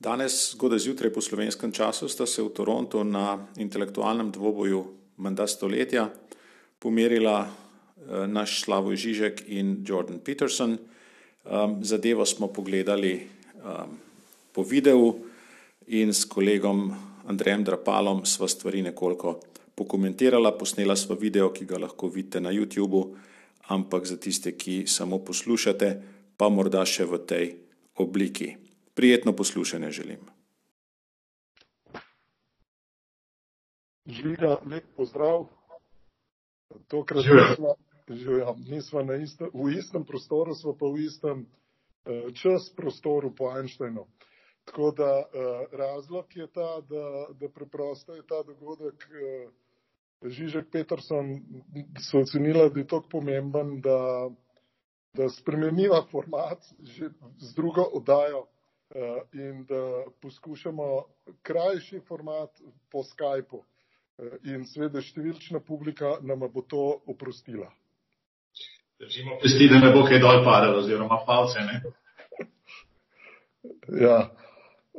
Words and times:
Danes, 0.00 0.52
zgodaj 0.56 0.78
zjutraj 0.78 1.12
po 1.12 1.20
slovenskem 1.20 1.72
času, 1.72 2.08
sta 2.08 2.24
se 2.26 2.40
v 2.40 2.48
Torontu 2.56 3.04
na 3.04 3.36
intelektualnem 3.60 4.30
dvoboju 4.32 4.84
Manda 5.20 5.44
stoletja 5.44 6.08
pomerila 6.80 7.44
eh, 7.44 8.24
naš 8.26 8.62
Slavoj 8.64 8.96
Žižek 8.96 9.42
in 9.52 9.84
Jordan 9.84 10.18
Peterson. 10.24 10.78
Um, 11.44 11.84
zadevo 11.84 12.24
smo 12.26 12.48
pogledali 12.48 13.28
um, 13.60 13.98
po 14.52 14.62
videu 14.62 15.20
in 15.86 16.14
s 16.14 16.24
kolegom 16.24 16.96
Andrejem 17.28 17.64
Drapalom 17.64 18.24
sva 18.24 18.48
stvari 18.48 18.82
nekoliko 18.82 19.40
pokomentirala, 19.74 20.56
posnela 20.56 20.96
sva 20.96 21.16
video, 21.20 21.52
ki 21.52 21.64
ga 21.64 21.76
lahko 21.76 22.08
vidite 22.08 22.40
na 22.40 22.52
YouTubu, 22.52 23.04
ampak 23.68 24.08
za 24.08 24.16
tiste, 24.16 24.56
ki 24.56 24.84
samo 24.86 25.20
poslušate, 25.20 25.92
pa 26.36 26.48
morda 26.48 26.88
še 26.88 27.04
v 27.04 27.20
tej 27.24 27.46
obliki. 28.00 28.69
Prijetno 29.00 29.32
poslušanje 29.32 29.90
želim. 29.90 30.18
Žiga, 34.06 34.58
lep 34.66 34.84
pozdrav. 34.96 35.46
Tokrat 36.88 37.24
nismo, 37.24 37.74
nismo 38.68 39.02
na 39.02 39.16
isto, 39.16 39.48
v 39.54 39.72
istem 39.78 40.04
prostoru, 40.04 40.54
smo 40.54 40.76
pa 40.76 40.86
v 40.86 41.06
istem 41.06 41.40
uh, 41.40 42.28
čas 42.42 42.68
prostoru 42.76 43.32
po 43.34 43.48
Einsteinu. 43.56 44.04
Tako 44.64 44.92
da 44.92 45.16
uh, 45.16 45.24
razlog 45.72 46.36
je 46.36 46.46
ta, 46.52 46.80
da, 46.80 47.26
da 47.40 47.48
preprosto 47.48 48.14
je 48.14 48.22
ta 48.28 48.42
dogodek 48.42 49.08
uh, 49.08 50.30
Žižek 50.30 50.70
Peterson 50.70 51.40
so 52.10 52.20
ocenila, 52.20 52.68
da 52.68 52.80
je 52.80 52.86
tako 52.86 53.08
pomemben, 53.08 53.80
da, 53.80 54.28
da 55.16 55.28
spremeniva 55.28 56.04
format 56.12 56.74
že 56.80 57.14
z 57.38 57.54
drugo 57.54 57.82
oddajo. 57.82 58.46
Eh, 58.94 59.22
in 59.32 59.64
da 59.64 60.04
poskušamo 60.20 61.04
krajši 61.42 62.00
format 62.08 62.50
po 62.90 63.02
Skypu. 63.02 63.62
Eh, 64.18 64.32
in 64.50 64.64
seveda 64.66 64.98
številčna 64.98 65.60
publika 65.62 66.16
nam 66.26 66.42
bo 66.50 66.64
to 66.66 66.82
oprostila. 67.06 67.68
Držimo 68.98 69.38
pesti, 69.42 69.68
da 69.70 69.78
ne 69.78 69.92
bo 69.94 70.02
kaj 70.08 70.18
dol 70.18 70.42
padalo, 70.44 70.82
oziroma 70.82 71.20
palce. 71.26 71.62
ja. 74.06 74.18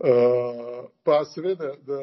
Uh, 0.01 0.87
pa 1.03 1.25
seveda, 1.27 1.75
da 1.85 1.99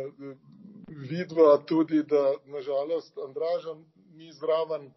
vidva 1.08 1.56
tudi, 1.67 2.05
da 2.05 2.34
nažalost 2.52 3.17
Andražan 3.25 3.80
ni 4.14 4.28
zraven. 4.36 4.91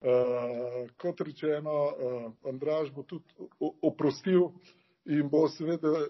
Uh, 0.00 0.86
kot 0.96 1.20
rečeno, 1.26 1.74
uh, 1.90 2.32
Andraž 2.48 2.94
bo 2.94 3.02
tudi 3.02 3.50
oprostil 3.82 4.46
uh, 4.46 4.70
in 5.04 5.28
bo 5.28 5.48
seveda 5.48 5.88
eh, 5.88 6.04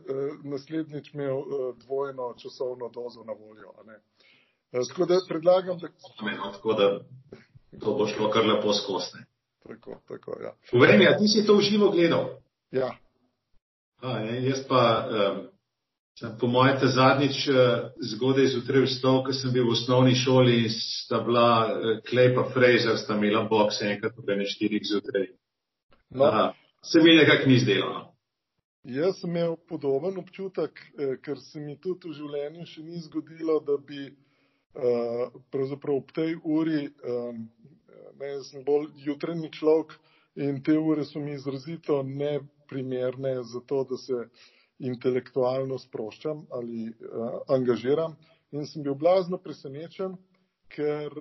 naslednjič 0.45 1.15
imel 1.15 1.39
eh, 1.39 1.75
dvojno 1.85 2.35
časovno 2.43 2.89
dozo 2.89 3.25
na 3.25 3.33
voljo. 3.33 3.73
Eh, 4.73 4.81
tako 4.89 5.07
da 5.07 5.21
predlagam, 5.29 5.79
da. 5.79 5.89
Tako 6.53 6.73
da 6.73 7.01
to 7.81 7.95
bo 7.95 8.07
šlo 8.07 8.31
kar 8.31 8.47
lepo 8.47 8.73
skosne. 8.73 9.25
Tako, 9.67 10.01
tako, 10.09 10.37
ja. 10.43 10.55
Povej 10.71 10.99
mi, 10.99 11.07
a 11.07 11.19
ti 11.19 11.29
si 11.29 11.47
to 11.47 11.57
v 11.57 11.61
živo 11.61 11.91
gledal? 11.91 12.29
Ja. 12.71 12.97
A, 14.01 14.19
ne, 14.19 14.49
jaz 14.49 14.65
pa 14.69 15.07
um, 15.07 15.41
sem 16.19 16.33
po 16.41 16.47
mojem 16.47 16.79
te 16.81 16.89
zadnjič 16.89 17.49
uh, 17.49 17.57
zgodaj 18.13 18.47
zjutraj 18.47 18.87
vstal, 18.87 19.21
ko 19.25 19.33
sem 19.37 19.53
bil 19.53 19.69
v 19.69 19.75
osnovni 19.77 20.15
šoli 20.17 20.63
in 20.65 20.73
sta 20.73 21.21
bila 21.21 21.69
uh, 21.69 22.01
Klej 22.09 22.33
pa 22.35 22.47
Fraser, 22.55 22.97
sta 22.99 23.15
imela 23.15 23.45
boks 23.45 23.83
enkrat 23.83 24.19
ob 24.19 24.33
4 24.33 24.81
zjutraj. 24.89 25.27
No. 26.11 26.25
Uh, 26.25 26.49
se 26.83 27.03
mi 27.03 27.15
nekako 27.15 27.49
ni 27.49 27.59
zdelo. 27.59 27.93
No. 27.93 28.10
Jaz 28.85 29.19
sem 29.21 29.31
imel 29.31 29.57
podoben 29.69 30.17
občutek, 30.19 30.79
eh, 30.99 31.17
ker 31.21 31.39
se 31.39 31.61
mi 31.61 31.77
tudi 31.77 32.09
v 32.09 32.15
življenju 32.17 32.67
še 32.67 32.83
ni 32.83 33.01
zgodilo, 33.05 33.59
da 33.61 33.77
bi 33.77 34.07
eh, 34.09 35.35
pravzaprav 35.53 35.97
ob 36.01 36.13
tej 36.17 36.39
uri, 36.41 36.87
eh, 36.89 37.35
ne, 38.23 38.31
sem 38.49 38.65
bolj 38.65 38.89
jutranji 39.05 39.51
človek 39.53 39.93
in 40.37 40.63
te 40.65 40.79
ure 40.79 41.05
so 41.05 41.21
mi 41.21 41.35
izrazito 41.37 42.03
neprimerne 42.03 43.43
za 43.53 43.61
to, 43.61 43.85
da 43.85 43.99
se 44.01 44.23
intelektualno 44.79 45.77
sproščam 45.79 46.47
ali 46.51 46.89
angažiram. 47.53 48.17
In 48.53 48.65
sem 48.67 48.83
bil 48.83 48.95
blazno 48.95 49.37
presenečen, 49.37 50.17
ker 50.73 51.13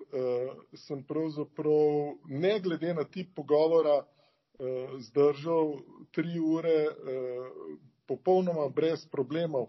sem 0.78 1.02
pravzaprav 1.04 2.16
ne 2.30 2.54
glede 2.64 2.94
na 2.94 3.04
tip 3.04 3.34
pogovora, 3.36 4.06
zdržal 5.00 5.80
tri 6.12 6.40
ure 6.40 6.70
eh, 6.70 6.94
popolnoma 8.08 8.70
brez 8.70 9.06
problemov, 9.12 9.68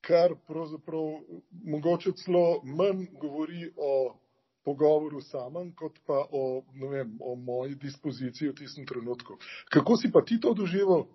kar 0.00 0.34
pravzaprav 0.46 1.20
mogoče 1.64 2.12
celo 2.12 2.60
manj 2.64 3.06
govori 3.20 3.70
o 3.76 4.14
pogovoru 4.64 5.20
samem, 5.20 5.72
kot 5.74 5.98
pa 6.06 6.26
o, 6.30 6.62
vem, 6.90 7.16
o 7.20 7.34
moji 7.34 7.74
dispoziciji 7.74 8.48
v 8.48 8.54
tistem 8.54 8.86
trenutku. 8.86 9.38
Kako 9.70 9.96
si 9.96 10.12
pa 10.12 10.22
ti 10.22 10.40
to 10.40 10.54
doživel? 10.54 11.06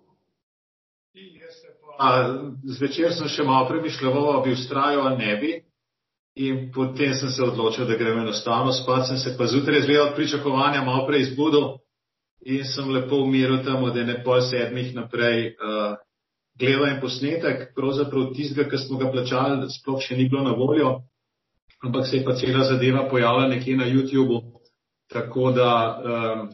Zvečer 2.64 3.14
sem 3.14 3.30
še 3.30 3.46
malo 3.46 3.68
premišljal, 3.70 4.42
bi 4.42 4.52
ustrajal 4.52 5.06
ali 5.06 5.22
ne 5.22 5.36
bi. 5.40 5.52
In 6.34 6.72
potem 6.74 7.14
sem 7.14 7.30
se 7.30 7.42
odločil, 7.46 7.86
da 7.86 7.94
grem 7.94 8.18
enostavno 8.24 8.72
spat, 8.74 9.06
sem 9.06 9.18
se 9.22 9.36
pa 9.38 9.46
zjutraj 9.46 9.84
zvedel 9.86 10.08
od 10.08 10.16
pričakovanja 10.16 10.82
malo 10.82 11.06
prej 11.06 11.28
izbudil 11.28 11.76
in 12.44 12.64
sem 12.64 12.90
lepo 12.90 13.22
umiril 13.24 13.64
tam 13.64 13.84
od 13.84 13.96
ene 13.96 14.20
pol 14.24 14.42
sedmih 14.42 14.94
naprej. 14.94 15.54
Uh, 15.56 15.96
Gledal 16.54 16.86
en 16.86 17.00
posnetek, 17.02 17.72
pravzaprav 17.74 18.28
tistega, 18.36 18.68
ki 18.70 18.78
smo 18.78 18.98
ga 19.00 19.08
plačali, 19.10 19.66
sploh 19.74 19.98
še 19.98 20.14
ni 20.14 20.28
bilo 20.30 20.44
na 20.46 20.52
voljo, 20.54 21.00
ampak 21.82 22.06
se 22.06 22.20
je 22.20 22.24
pa 22.24 22.36
cela 22.38 22.62
zadeva 22.68 23.08
pojavila 23.10 23.48
nekje 23.50 23.74
na 23.76 23.88
YouTubu, 23.90 24.38
tako 25.10 25.50
da 25.50 25.70
um, 25.98 26.44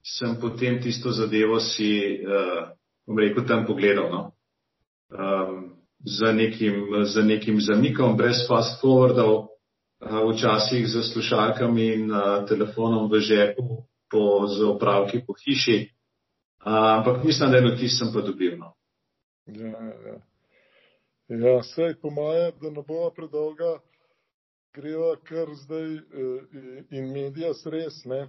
sem 0.00 0.38
potem 0.40 0.80
tisto 0.80 1.12
zadevo 1.12 1.60
si, 1.60 1.90
uh, 2.24 2.72
bom 3.04 3.20
rekel, 3.20 3.44
tam 3.44 3.66
pogledal. 3.68 4.08
No? 4.08 4.22
Um, 5.12 5.76
za, 6.00 6.32
nekim, 6.32 7.04
za 7.04 7.20
nekim 7.22 7.60
zamikom, 7.60 8.16
brez 8.16 8.46
fast 8.48 8.80
forwardov, 8.80 9.34
uh, 9.44 10.24
včasih 10.24 10.88
za 10.88 11.04
slušalkami 11.04 11.92
in 11.94 12.08
uh, 12.08 12.46
telefonom 12.48 13.12
v 13.12 13.20
žepu, 13.20 13.84
po, 14.14 14.46
z 14.46 14.62
opravki 14.70 15.24
po 15.26 15.34
hiši. 15.42 15.80
A, 16.62 16.98
ampak 16.98 17.24
mislim, 17.24 17.50
da 17.50 17.58
eno 17.58 17.74
tisto 17.76 18.04
sem 18.04 18.14
pa 18.14 18.22
dobil. 18.22 18.54
No. 18.58 18.70
Ja, 19.46 19.82
ja. 20.06 20.16
ja 21.28 21.62
sej 21.74 21.98
po 22.00 22.10
moje, 22.10 22.52
da 22.62 22.70
ne 22.70 22.86
bo 22.86 23.10
predolga, 23.16 23.74
greva 24.74 25.16
kar 25.28 25.52
zdaj 25.66 25.96
eh, 25.96 26.84
in 26.90 27.12
medija 27.12 27.52
sres, 27.54 28.04
ne. 28.04 28.28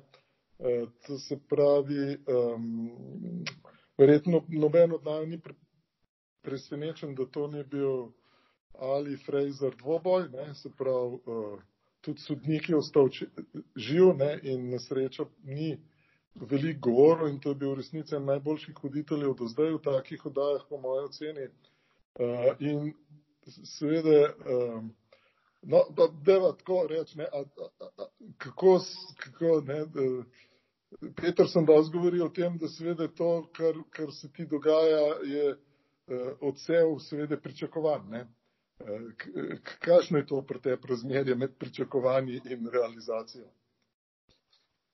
Eh, 0.59 0.85
to 1.07 1.17
se 1.19 1.39
pravi, 1.49 2.17
um, 2.31 3.43
verjetno 3.97 4.43
noben 4.47 4.93
od 4.93 5.05
nami 5.05 5.27
ni 5.27 5.39
presenečen, 6.41 7.15
da 7.15 7.25
to 7.25 7.47
ni 7.47 7.63
bil 7.63 8.11
Ali 8.79 9.17
Fraser 9.17 9.75
dvoboj, 9.75 10.29
ne, 10.31 10.53
se 10.55 10.69
pravi, 10.77 11.19
uh, 11.25 11.59
tudi 12.05 12.21
sodnik 12.21 12.69
je 12.69 12.77
ostal 12.77 13.09
živ 13.75 14.13
ne, 14.17 14.39
in 14.43 14.69
na 14.69 14.79
srečo 14.79 15.27
ni 15.43 15.75
veliko 16.35 16.89
govoril 16.89 17.27
in 17.27 17.39
to 17.39 17.49
je 17.49 17.55
bil 17.55 17.71
v 17.73 17.79
resnici 17.81 18.19
najboljših 18.19 18.75
hoditeljev 18.81 19.33
do 19.39 19.47
zdaj 19.47 19.73
v 19.73 19.81
takih 19.83 20.25
oddajah, 20.25 20.65
po 20.69 20.77
mojem 20.77 21.05
oceni. 21.09 21.47
Uh, 22.19 22.51
in 22.59 22.93
seveda, 23.63 24.33
um, 24.51 24.91
no, 25.61 25.83
da 25.97 26.07
deva 26.25 26.51
tako 26.59 26.85
reči, 26.89 27.17
ne, 27.17 27.25
a, 27.25 27.43
a, 27.43 27.87
a, 27.97 28.07
kako, 28.37 28.79
kako 29.23 29.61
ne, 29.67 29.81
Peter 31.15 31.47
sem 31.49 31.65
dosti 31.65 31.97
govoril 31.97 32.25
o 32.25 32.29
tem, 32.29 32.57
da 32.57 32.67
seveda 32.71 33.07
to, 33.07 33.49
kar, 33.55 33.79
kar 33.89 34.11
se 34.13 34.31
ti 34.31 34.45
dogaja, 34.45 35.05
je 35.23 35.51
uh, 35.51 36.31
odsev 36.41 36.97
seveda 36.99 37.37
pričakovan. 37.37 38.09
Ne. 38.09 38.27
Kakšno 39.79 40.17
je 40.17 40.25
to 40.25 40.41
pri 40.41 40.59
tebi 40.59 40.87
razmerje 40.89 41.35
med 41.35 41.55
pričakovanji 41.59 42.41
in 42.45 42.67
realizacijo? 42.73 43.45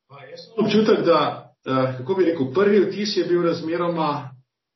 Pa, 0.07 0.25
jaz 0.27 0.43
sem 0.45 0.65
občutek, 0.65 1.05
da, 1.05 1.53
kako 1.97 2.15
bi 2.15 2.25
rekel, 2.25 2.53
prvi 2.53 2.79
vtis 2.85 3.17
je 3.17 3.23
bil 3.25 3.43
razmeroma, 3.43 4.35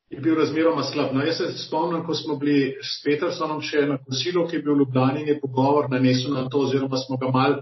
je 0.09 0.19
bil 0.19 0.35
razmeroma 0.35 0.83
slab. 0.83 1.13
No, 1.13 1.21
jaz 1.25 1.37
se 1.37 1.51
spomnim, 1.67 2.05
ko 2.05 2.15
smo 2.15 2.35
bili 2.39 2.77
s 2.81 3.03
Petersonom 3.03 3.61
še 3.61 3.85
na 3.89 3.97
kosilu, 3.97 4.47
ki 4.47 4.55
je 4.55 4.63
bil 4.63 4.73
v 4.73 4.83
Ljubljani 4.83 5.21
in 5.21 5.33
je 5.33 5.39
pogovor 5.41 5.89
nanesel 5.91 6.33
na 6.33 6.47
to, 6.49 6.63
oziroma 6.65 6.97
smo 6.97 7.19
ga 7.21 7.31
mal, 7.35 7.59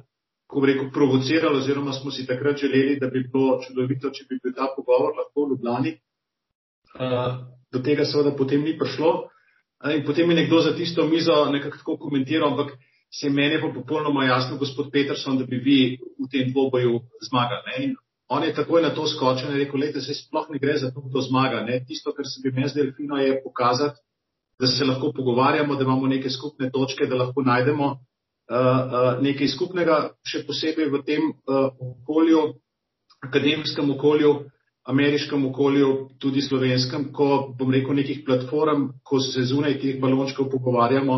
ko 0.47 0.61
bi 0.61 0.71
rekel, 0.71 0.91
provocirali, 0.93 1.63
oziroma 1.63 1.97
smo 1.97 2.11
si 2.11 2.27
takrat 2.29 2.61
želeli, 2.61 2.99
da 3.01 3.09
bi 3.09 3.25
bilo 3.33 3.59
čudovito, 3.65 4.13
če 4.13 4.29
bi 4.29 4.39
bil 4.43 4.53
ta 4.53 4.69
pogovor 4.75 5.17
lahko 5.17 5.45
v 5.47 5.55
Ljubljani. 5.55 5.97
Do 7.73 7.81
tega 7.81 8.05
seveda 8.05 8.35
potem 8.37 8.61
ni 8.61 8.77
prišlo. 8.77 9.15
In 9.91 10.05
potem 10.05 10.29
je 10.29 10.35
nekdo 10.35 10.61
za 10.61 10.75
tisto 10.75 11.07
mizo 11.07 11.45
nekako 11.51 11.77
tako 11.77 11.97
komentiral, 11.97 12.51
ampak 12.51 12.77
se 13.11 13.29
meni 13.29 13.55
je 13.55 13.61
pa 13.61 13.69
popolnoma 13.75 14.25
jasno, 14.25 14.57
gospod 14.57 14.91
Peterson, 14.91 15.37
da 15.37 15.45
bi 15.45 15.57
vi 15.57 15.97
v 16.19 16.29
tem 16.31 16.51
dvoboju 16.51 17.01
zmagali. 17.27 17.61
Ne? 17.67 17.83
In 17.85 17.95
on 18.27 18.43
je 18.43 18.53
takoj 18.53 18.81
na 18.81 18.89
to 18.95 19.07
skočil 19.07 19.51
in 19.51 19.57
rekel, 19.57 19.79
lejte, 19.79 20.01
se 20.01 20.13
sploh 20.13 20.47
ne 20.49 20.59
gre 20.59 20.77
za 20.77 20.91
to, 20.91 21.01
kdo 21.01 21.21
zmaga. 21.21 21.61
Ne? 21.61 21.83
Tisto, 21.87 22.13
kar 22.13 22.25
se 22.25 22.41
bi 22.43 22.51
meni 22.51 22.69
zdelo 22.69 22.95
fino, 22.97 23.17
je 23.17 23.41
pokazati, 23.43 23.99
da 24.59 24.67
se 24.67 24.85
lahko 24.85 25.11
pogovarjamo, 25.11 25.75
da 25.75 25.83
imamo 25.83 26.07
neke 26.07 26.29
skupne 26.29 26.71
točke, 26.71 27.05
da 27.05 27.15
lahko 27.15 27.41
najdemo 27.41 27.85
uh, 27.85 27.97
uh, 28.55 29.21
nekaj 29.21 29.47
skupnega, 29.47 29.97
še 30.23 30.45
posebej 30.47 30.89
v 30.89 31.03
tem 31.05 31.29
uh, 31.29 31.69
okolju, 31.75 32.53
akademskem 33.27 33.91
okolju, 33.91 34.33
ameriškem 34.85 35.45
okolju, 35.45 36.09
tudi 36.19 36.41
slovenskem, 36.41 37.11
ko 37.13 37.55
bom 37.59 37.71
rekel 37.71 37.95
nekih 37.95 38.23
platform, 38.25 38.89
ko 39.03 39.19
se 39.19 39.45
zunaj 39.47 39.79
teh 39.79 39.99
balončkov 40.01 40.49
pogovarjamo, 40.51 41.17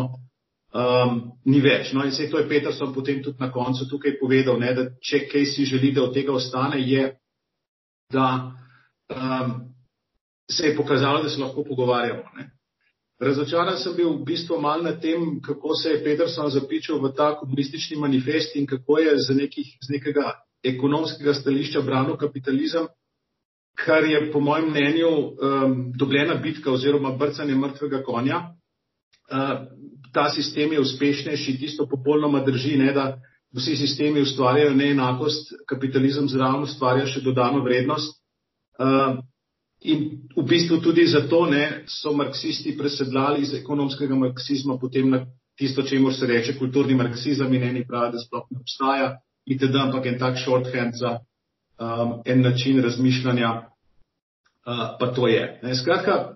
um, 0.74 1.20
ni 1.44 1.60
več. 1.60 1.92
No 1.92 2.04
in 2.04 2.12
se 2.12 2.30
to 2.30 2.38
je 2.38 2.48
Peterson 2.48 2.94
potem 2.94 3.22
tudi 3.22 3.40
na 3.40 3.50
koncu 3.52 3.88
tukaj 3.90 4.18
povedal, 4.20 4.60
ne, 4.60 4.74
da 4.74 4.88
če 5.02 5.26
kaj 5.30 5.46
si 5.54 5.66
želi, 5.66 5.92
da 5.92 6.04
od 6.06 6.14
tega 6.14 6.32
ostane, 6.32 6.80
je, 6.80 7.08
da 8.12 8.26
um, 9.10 9.56
se 10.50 10.68
je 10.68 10.76
pokazalo, 10.76 11.22
da 11.22 11.28
se 11.28 11.40
lahko 11.40 11.64
pogovarjamo. 11.64 12.22
Ne. 12.36 12.50
Razočaran 13.18 13.78
sem 13.80 13.94
bil 13.96 14.10
v 14.12 14.24
bistvu 14.28 14.60
mal 14.60 14.82
na 14.84 14.92
tem, 15.00 15.40
kako 15.40 15.74
se 15.74 15.94
je 15.94 16.02
Peterson 16.04 16.50
zapičal 16.52 17.00
v 17.00 17.14
ta 17.16 17.32
komunistični 17.40 17.96
manifest 17.96 18.56
in 18.56 18.66
kako 18.66 18.98
je 18.98 19.16
z, 19.18 19.34
nekih, 19.34 19.70
z 19.82 19.94
nekega 19.96 20.34
ekonomskega 20.62 21.34
stališča 21.34 21.80
branil 21.80 22.18
kapitalizem, 22.20 22.86
kar 23.84 24.04
je 24.04 24.32
po 24.32 24.40
mojem 24.40 24.70
mnenju 24.70 25.08
um, 25.08 25.92
dobljena 25.98 26.34
bitka 26.34 26.72
oziroma 26.72 27.12
brcanje 27.16 27.54
mrtvega 27.54 28.02
konja. 28.02 28.42
Uh, 29.30 29.66
ta 30.12 30.30
sistem 30.30 30.72
je 30.72 30.80
uspešnejši, 30.80 31.58
tisto 31.60 31.86
popolnoma 31.88 32.40
drži, 32.44 32.76
ne, 32.78 32.92
da 32.92 33.18
vsi 33.56 33.76
sistemi 33.76 34.20
ustvarjajo 34.20 34.74
neenakost, 34.74 35.52
kapitalizem 35.68 36.28
zraven 36.28 36.64
ustvarja 36.64 37.06
še 37.06 37.20
dodano 37.24 37.64
vrednost. 37.64 38.16
Uh, 38.78 39.18
In 39.84 40.24
v 40.32 40.42
bistvu 40.42 40.80
tudi 40.80 41.04
zato 41.06 41.44
ne, 41.46 41.84
so 41.86 42.14
marksisti 42.16 42.72
presedlali 42.78 43.44
iz 43.44 43.52
ekonomskega 43.54 44.16
marksizma 44.16 44.78
potem 44.80 45.10
na 45.12 45.20
tisto, 45.58 45.84
če 45.84 45.98
jim 45.98 46.08
se 46.12 46.26
reče 46.26 46.56
kulturni 46.58 46.96
marksizem 46.96 47.52
in 47.54 47.62
eni 47.62 47.84
pravi, 47.84 48.16
da 48.16 48.22
sploh 48.22 48.46
ne 48.50 48.62
obstaja, 48.64 49.10
itd., 49.44 49.76
ampak 49.76 50.06
en 50.06 50.18
tak 50.18 50.40
shorthand 50.40 50.96
za 50.96 51.18
um, 51.78 52.22
en 52.24 52.42
način 52.42 52.82
razmišljanja, 52.82 53.50
uh, 53.52 54.96
pa 55.00 55.12
to 55.14 55.28
je. 55.28 55.60
Ne, 55.62 55.74
skratka, 55.74 56.34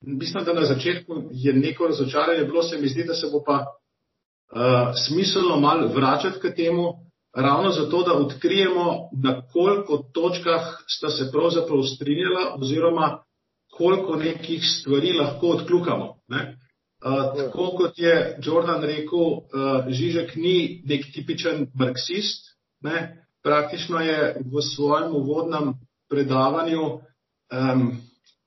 mislim, 0.00 0.44
da 0.44 0.52
na 0.52 0.64
začetku 0.64 1.12
je 1.30 1.52
neko 1.52 1.86
razočaranje 1.86 2.44
bilo, 2.44 2.62
se 2.62 2.78
mi 2.78 2.88
zdi, 2.88 3.04
da 3.04 3.14
se 3.14 3.26
bo 3.32 3.42
pa 3.46 3.52
uh, 3.54 4.94
smiselno 5.06 5.60
mal 5.60 5.88
vračati 5.94 6.40
k 6.40 6.54
temu, 6.56 6.92
ravno 7.36 7.70
zato, 7.70 8.02
da 8.02 8.12
odkrijemo, 8.12 9.08
na 9.22 9.42
koliko 9.52 10.04
točkah 10.12 10.84
sta 10.86 11.08
se 11.08 11.30
pravzaprav 11.32 11.82
strinjala 11.82 12.54
oziroma 12.60 13.22
koliko 13.70 14.16
nekih 14.16 14.62
stvari 14.64 15.12
lahko 15.12 15.46
odkljukamo. 15.46 16.14
Ne? 16.28 16.56
Uh, 17.04 17.36
tako 17.36 17.70
kot 17.76 17.98
je 17.98 18.38
Jordan 18.42 18.82
rekel, 18.82 19.18
uh, 19.18 19.40
Žižek 19.88 20.36
ni 20.36 20.82
nek 20.84 21.04
tipičen 21.14 21.66
marksist, 21.74 22.44
ne? 22.80 23.26
Praktično 23.42 24.00
je 24.00 24.36
v 24.52 24.62
svojem 24.62 25.14
uvodnem 25.16 25.74
predavanju 26.10 26.82
um, 26.82 27.86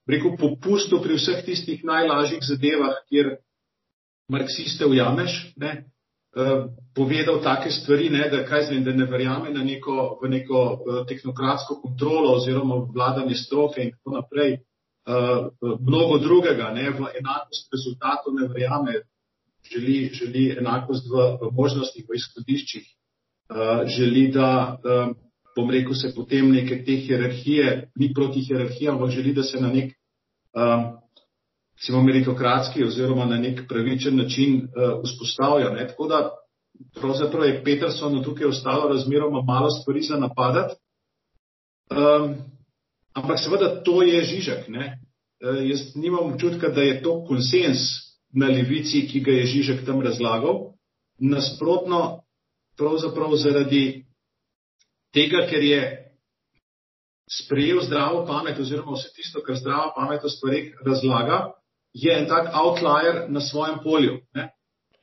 rekel 0.08 0.36
popustu 0.38 1.02
pri 1.02 1.16
vseh 1.16 1.46
tistih 1.46 1.84
najlažjih 1.84 2.44
zadevah, 2.44 3.00
kjer 3.10 3.36
marksiste 4.32 4.86
ujameš, 4.86 5.54
ne? 5.56 5.86
Eh, 6.34 6.66
povedal 6.96 7.44
take 7.46 7.70
stvari, 7.70 8.10
ne, 8.10 8.26
da, 8.30 8.42
kaj, 8.46 8.66
da 8.82 8.92
ne 8.92 9.06
verjame 9.06 9.52
na 9.54 9.64
neko, 9.64 10.18
v 10.22 10.30
neko 10.30 10.62
uh, 10.74 10.96
tehnokratsko 11.06 11.76
kontrolo 11.82 12.32
oziroma 12.40 12.80
vladanje 12.90 13.36
stroke 13.38 13.82
in 13.82 13.92
tako 13.92 14.16
naprej. 14.16 14.58
Uh, 15.06 15.52
mnogo 15.62 16.18
drugega, 16.18 16.72
ne, 16.74 16.90
v 16.90 17.12
enakost 17.20 17.70
rezultatov 17.76 18.34
ne 18.34 18.48
verjame, 18.50 19.04
želi, 19.70 20.10
želi 20.14 20.48
enakost 20.58 21.06
v, 21.06 21.28
v 21.42 21.52
možnostih, 21.54 22.08
v 22.10 22.18
izhodiščih, 22.18 22.82
uh, 22.82 23.03
želi, 23.86 24.28
da, 24.32 24.78
um, 24.84 25.16
bom 25.56 25.70
rekel, 25.72 25.94
se 25.94 26.14
potem 26.16 26.52
neke 26.52 26.84
te 26.86 26.96
hierarhije, 26.96 27.90
ni 27.96 28.14
proti 28.14 28.42
hierarhijam, 28.42 28.96
ampak 28.96 29.12
želi, 29.12 29.34
da 29.34 29.44
se 29.44 29.62
na 29.62 29.70
nek 29.74 29.94
um, 30.54 30.86
recimo 31.84 32.04
meritokratski 32.04 32.84
oziroma 32.84 33.26
na 33.26 33.38
nek 33.38 33.68
pravičen 33.68 34.18
način 34.18 34.68
vzpostavlja. 35.04 35.70
Ne? 35.70 35.88
Tako 35.88 36.08
da 36.08 36.32
pravzaprav 37.00 37.46
je 37.46 37.64
Petersonu 37.64 38.24
tukaj 38.24 38.48
ostalo 38.48 38.88
razmeroma 38.88 39.42
malo 39.42 39.70
stvari 39.70 40.02
za 40.02 40.18
napadati. 40.18 40.76
Um, 41.92 42.36
ampak 43.14 43.40
seveda 43.40 43.84
to 43.84 44.02
je 44.02 44.24
Žižek. 44.24 44.68
Ne? 44.68 45.00
Uh, 45.44 45.70
jaz 45.70 45.96
nimam 45.96 46.34
občutka, 46.34 46.70
da 46.70 46.82
je 46.82 47.02
to 47.04 47.26
konsens 47.26 47.80
na 48.34 48.48
levici, 48.48 49.08
ki 49.08 49.20
ga 49.20 49.32
je 49.32 49.46
Žižek 49.46 49.86
tam 49.86 50.02
razlagal. 50.02 50.74
Nasprotno, 51.20 52.23
pravzaprav 52.78 53.36
zaradi 53.36 54.06
tega, 55.14 55.46
ker 55.50 55.64
je 55.64 55.82
sprejel 57.32 57.82
zdravo 57.82 58.26
pamet 58.26 58.60
oziroma 58.60 58.98
vse 58.98 59.14
tisto, 59.16 59.42
kar 59.46 59.56
zdrava 59.56 59.94
pamet 59.96 60.24
o 60.24 60.30
stvarih 60.30 60.74
razlaga, 60.86 61.54
je 61.94 62.14
en 62.20 62.28
tak 62.28 62.50
outlier 62.54 63.26
na 63.30 63.42
svojem 63.42 63.80
polju. 63.84 64.18
Ne? 64.34 64.50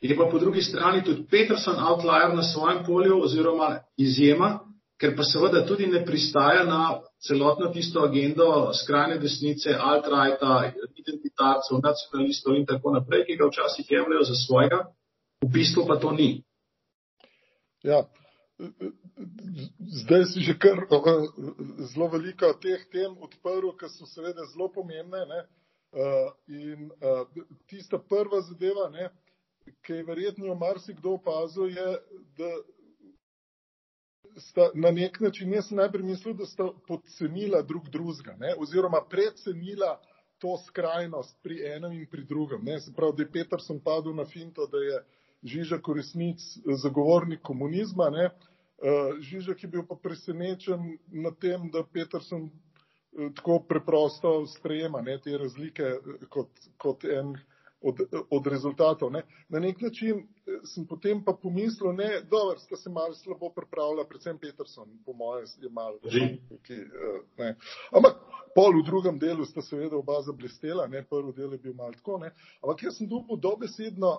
Je 0.01 0.17
pa 0.17 0.29
po 0.33 0.39
drugi 0.39 0.63
strani 0.63 1.05
tudi 1.05 1.27
Peterson 1.31 1.77
outlier 1.79 2.35
na 2.35 2.43
svojem 2.43 2.85
polju 2.87 3.23
oziroma 3.23 3.79
izjema, 3.97 4.59
ker 5.01 5.17
pa 5.17 5.25
seveda 5.25 5.65
tudi 5.67 5.87
ne 5.87 6.05
pristaja 6.05 6.65
na 6.65 7.01
celotno 7.27 7.71
tisto 7.73 8.05
agendo 8.05 8.73
skrajne 8.75 9.19
desnice, 9.19 9.73
alt-righta, 9.73 10.73
identitarcev, 10.97 11.81
nacionalistov 11.83 12.57
in 12.57 12.67
tako 12.67 12.95
naprej, 12.97 13.25
ki 13.27 13.37
ga 13.37 13.49
včasih 13.49 13.91
jemljajo 13.91 14.25
za 14.25 14.37
svojega, 14.45 14.85
v 15.45 15.49
bistvu 15.53 15.87
pa 15.89 15.97
to 15.97 16.13
ni. 16.13 16.43
Ja. 17.83 18.05
Zdaj 20.03 20.25
si 20.25 20.45
že 20.45 20.59
kar 20.59 20.85
zelo 21.93 22.09
veliko 22.13 22.53
teh 22.61 22.85
tem 22.93 23.17
odprl, 23.25 23.73
ki 23.79 23.89
so 23.89 24.07
seveda 24.07 24.45
zelo 24.53 24.69
pomembne. 24.69 25.25
Ne? 25.27 25.41
Uh, 25.91 26.29
in 26.47 26.91
uh, 27.03 27.27
tista 27.67 27.99
prva 27.99 28.39
zadeva, 28.47 28.87
ne, 28.95 29.09
ki 29.83 29.93
je 29.93 30.05
verjetno 30.07 30.55
marsikdo 30.55 31.17
opazil, 31.19 31.67
je, 31.67 31.87
da 32.39 32.51
sta 34.39 34.69
na 34.75 34.93
nek 34.95 35.19
način, 35.21 35.51
jaz 35.53 35.67
sem 35.67 35.81
najprej 35.81 36.05
mislil, 36.07 36.37
da 36.39 36.47
sta 36.47 36.69
podcenila 36.87 37.63
drug 37.67 37.89
drugega, 37.91 38.37
oziroma 38.59 39.03
precenila 39.11 39.97
to 40.39 40.55
skrajnost 40.67 41.37
pri 41.43 41.59
enem 41.75 41.93
in 41.93 42.07
pri 42.07 42.25
drugem. 42.25 42.63
Ne. 42.65 42.79
Se 42.81 42.95
pravi, 42.95 43.17
da 43.17 43.23
je 43.23 43.33
Peterson 43.33 43.81
padel 43.85 44.15
na 44.15 44.25
finto, 44.25 44.67
da 44.67 44.79
je 44.79 45.03
Žižek 45.43 45.89
v 45.89 45.97
resnici 45.97 46.61
zagovornik 46.83 47.41
komunizma. 47.43 48.11
Ne. 48.11 48.31
Uh, 48.81 49.21
Žižek 49.21 49.63
je 49.63 49.69
bil 49.69 49.85
pa 49.89 49.97
presenečen 49.97 50.99
nad 51.13 51.37
tem, 51.41 51.71
da 51.73 51.85
Peterson 51.85 52.51
tako 53.37 53.61
preprosto 53.69 54.47
sprejema 54.47 55.01
ne, 55.01 55.19
te 55.19 55.39
razlike 55.39 55.83
eh, 55.83 56.27
kot, 56.29 56.49
kot 56.77 57.05
en 57.05 57.37
od, 57.81 58.01
od 58.31 58.47
rezultatov. 58.47 59.13
Ne. 59.13 59.23
Na 59.49 59.59
nek 59.59 59.81
način 59.81 60.19
eh, 60.19 60.61
sem 60.65 60.87
potem 60.87 61.25
pa 61.25 61.33
pomislil, 61.43 61.93
ne, 61.93 62.21
dobro, 62.31 62.59
sta 62.59 62.77
se 62.77 62.91
malo 62.91 63.15
slabo 63.15 63.51
pripravila, 63.57 64.05
predvsem 64.09 64.39
Peterson, 64.39 64.99
po 65.07 65.13
mojem, 65.13 65.47
je 65.61 65.71
malo. 65.71 65.99
Eh, 66.07 67.55
Ampak 67.93 68.17
pol 68.55 68.81
v 68.81 68.85
drugem 68.87 69.19
delu 69.19 69.45
sta 69.45 69.63
seveda 69.63 69.97
oba 69.97 70.21
zablestela, 70.23 70.87
ne, 70.87 71.03
prvi 71.03 71.33
del 71.33 71.53
je 71.53 71.59
bil 71.59 71.75
malo 71.75 71.93
tako, 71.93 72.19
ne. 72.19 72.35
Ampak 72.63 72.83
jaz 72.83 72.99
sem 72.99 73.09
dobil 73.09 73.37
dobesedno, 73.37 74.19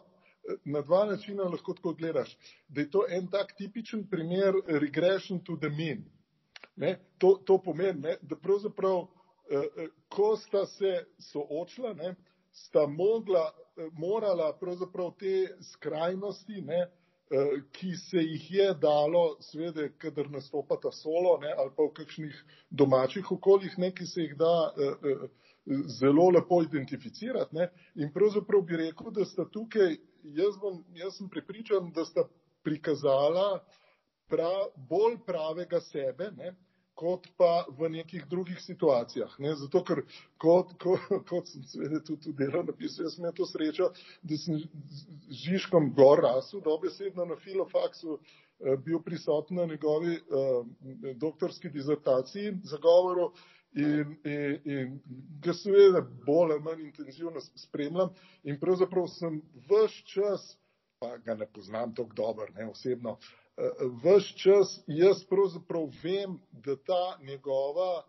na 0.65 0.81
dva 0.81 1.05
načina 1.05 1.43
lahko 1.43 1.73
tako 1.73 1.93
gledaš, 1.93 2.37
da 2.67 2.81
je 2.81 2.89
to 2.91 3.05
en 3.09 3.27
tak 3.27 3.53
tipičen 3.57 4.07
primer 4.09 4.53
regression 4.67 5.39
to 5.43 5.55
the 5.55 5.69
mean. 5.69 6.03
Ne, 6.75 6.99
to, 7.17 7.35
to 7.45 7.57
pomeni, 7.61 7.99
ne, 8.01 8.15
da 8.21 8.35
pravzaprav, 8.35 9.03
eh, 9.51 9.57
eh, 9.77 9.87
ko 10.09 10.35
sta 10.37 10.65
se 10.65 11.05
soočila, 11.19 11.93
ne, 11.93 12.15
sta 12.51 12.87
mogla, 12.87 13.51
eh, 13.77 13.89
morala 13.93 14.53
pravzaprav 14.59 15.11
te 15.19 15.57
skrajnosti, 15.71 16.61
ne, 16.61 16.79
eh, 16.81 17.61
ki 17.71 17.91
se 17.95 18.23
jih 18.23 18.51
je 18.51 18.73
dalo, 18.73 19.37
svede, 19.39 19.91
kadar 19.97 20.29
nastopata 20.31 20.91
solo 20.91 21.37
ne, 21.41 21.53
ali 21.57 21.71
pa 21.77 21.83
v 21.83 21.93
kakšnih 21.93 22.43
domačih 22.69 23.31
okoljih, 23.31 23.77
ne, 23.77 23.91
ki 23.95 24.05
se 24.05 24.21
jih 24.21 24.35
da 24.37 24.73
eh, 24.77 25.11
eh, 25.11 25.27
zelo 25.99 26.29
lepo 26.29 26.61
identificirati. 26.63 27.55
Ne, 27.55 27.69
in 27.95 28.11
pravzaprav 28.13 28.61
bi 28.61 28.77
rekel, 28.77 29.11
da 29.11 29.25
sta 29.25 29.45
tukaj, 29.49 29.95
jaz, 30.23 30.57
bom, 30.61 30.83
jaz 30.97 31.17
sem 31.17 31.29
pripričan, 31.29 31.91
da 31.95 32.05
sta 32.05 32.25
prikazala 32.63 33.63
prav, 34.31 34.67
bolj 34.89 35.17
pravega 35.25 35.81
sebe, 35.81 36.31
ne, 36.37 36.53
kot 37.01 37.25
pa 37.37 37.65
v 37.77 37.89
nekih 37.89 38.27
drugih 38.29 38.59
situacijah. 38.61 39.33
Ne? 39.39 39.55
Zato, 39.57 39.81
ker 39.87 40.03
kot, 40.41 40.75
kot, 40.81 41.07
kot 41.29 41.49
sem 41.49 41.63
seveda 41.67 42.01
tudi 42.05 42.31
v 42.31 42.37
delu 42.43 42.61
napisal, 42.67 43.07
jaz 43.07 43.15
sem 43.15 43.25
imel 43.25 43.33
to 43.37 43.47
srečo, 43.49 43.89
da 44.21 44.37
sem 44.37 44.59
z 44.61 45.17
Žižkom 45.41 45.91
gor 45.97 46.21
rasel, 46.23 46.61
dobesedno 46.61 47.25
na 47.25 47.39
filofaksu 47.41 48.19
eh, 48.19 48.77
bil 48.85 49.01
prisoten 49.01 49.57
na 49.57 49.65
njegovi 49.65 50.19
uh, 50.19 50.67
doktorski 51.17 51.71
dizertaciji, 51.73 52.59
zagovoru 52.69 53.31
in, 53.73 54.17
in, 54.23 54.59
in 54.65 54.99
ga 55.43 55.53
seveda 55.53 56.01
bolj 56.25 56.51
ali 56.51 56.61
manj 56.61 56.81
intenzivno 56.81 57.41
spremljam 57.41 58.09
in 58.43 58.59
pravzaprav 58.59 59.07
sem 59.07 59.41
vse 59.69 60.03
čas, 60.13 60.57
pa 60.99 61.17
ga 61.17 61.35
ne 61.35 61.47
poznam 61.47 61.95
tako 61.95 62.13
dobro, 62.13 62.47
ne 62.55 62.67
osebno, 62.69 63.11
uh, 63.11 63.91
vse 64.03 64.37
čas 64.37 64.79
jaz 64.87 65.23
pravzaprav 65.29 65.87
vem, 66.03 66.39
da 66.51 66.75
ta 66.75 67.17
njegova 67.23 68.03
uh, 68.03 68.05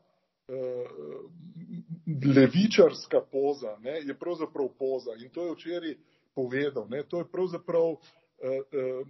levičarska 2.36 3.20
poza 3.32 3.76
ne, 3.80 4.00
je 4.02 4.18
pravzaprav 4.18 4.68
poza 4.78 5.14
in 5.22 5.30
to 5.30 5.46
je 5.46 5.52
včeraj 5.52 5.94
povedal. 6.34 6.86
Ne, 6.88 7.02
to 7.08 7.18
je 7.18 7.30
pravzaprav, 7.32 7.90
uh, 7.90 7.98
uh, 8.00 9.06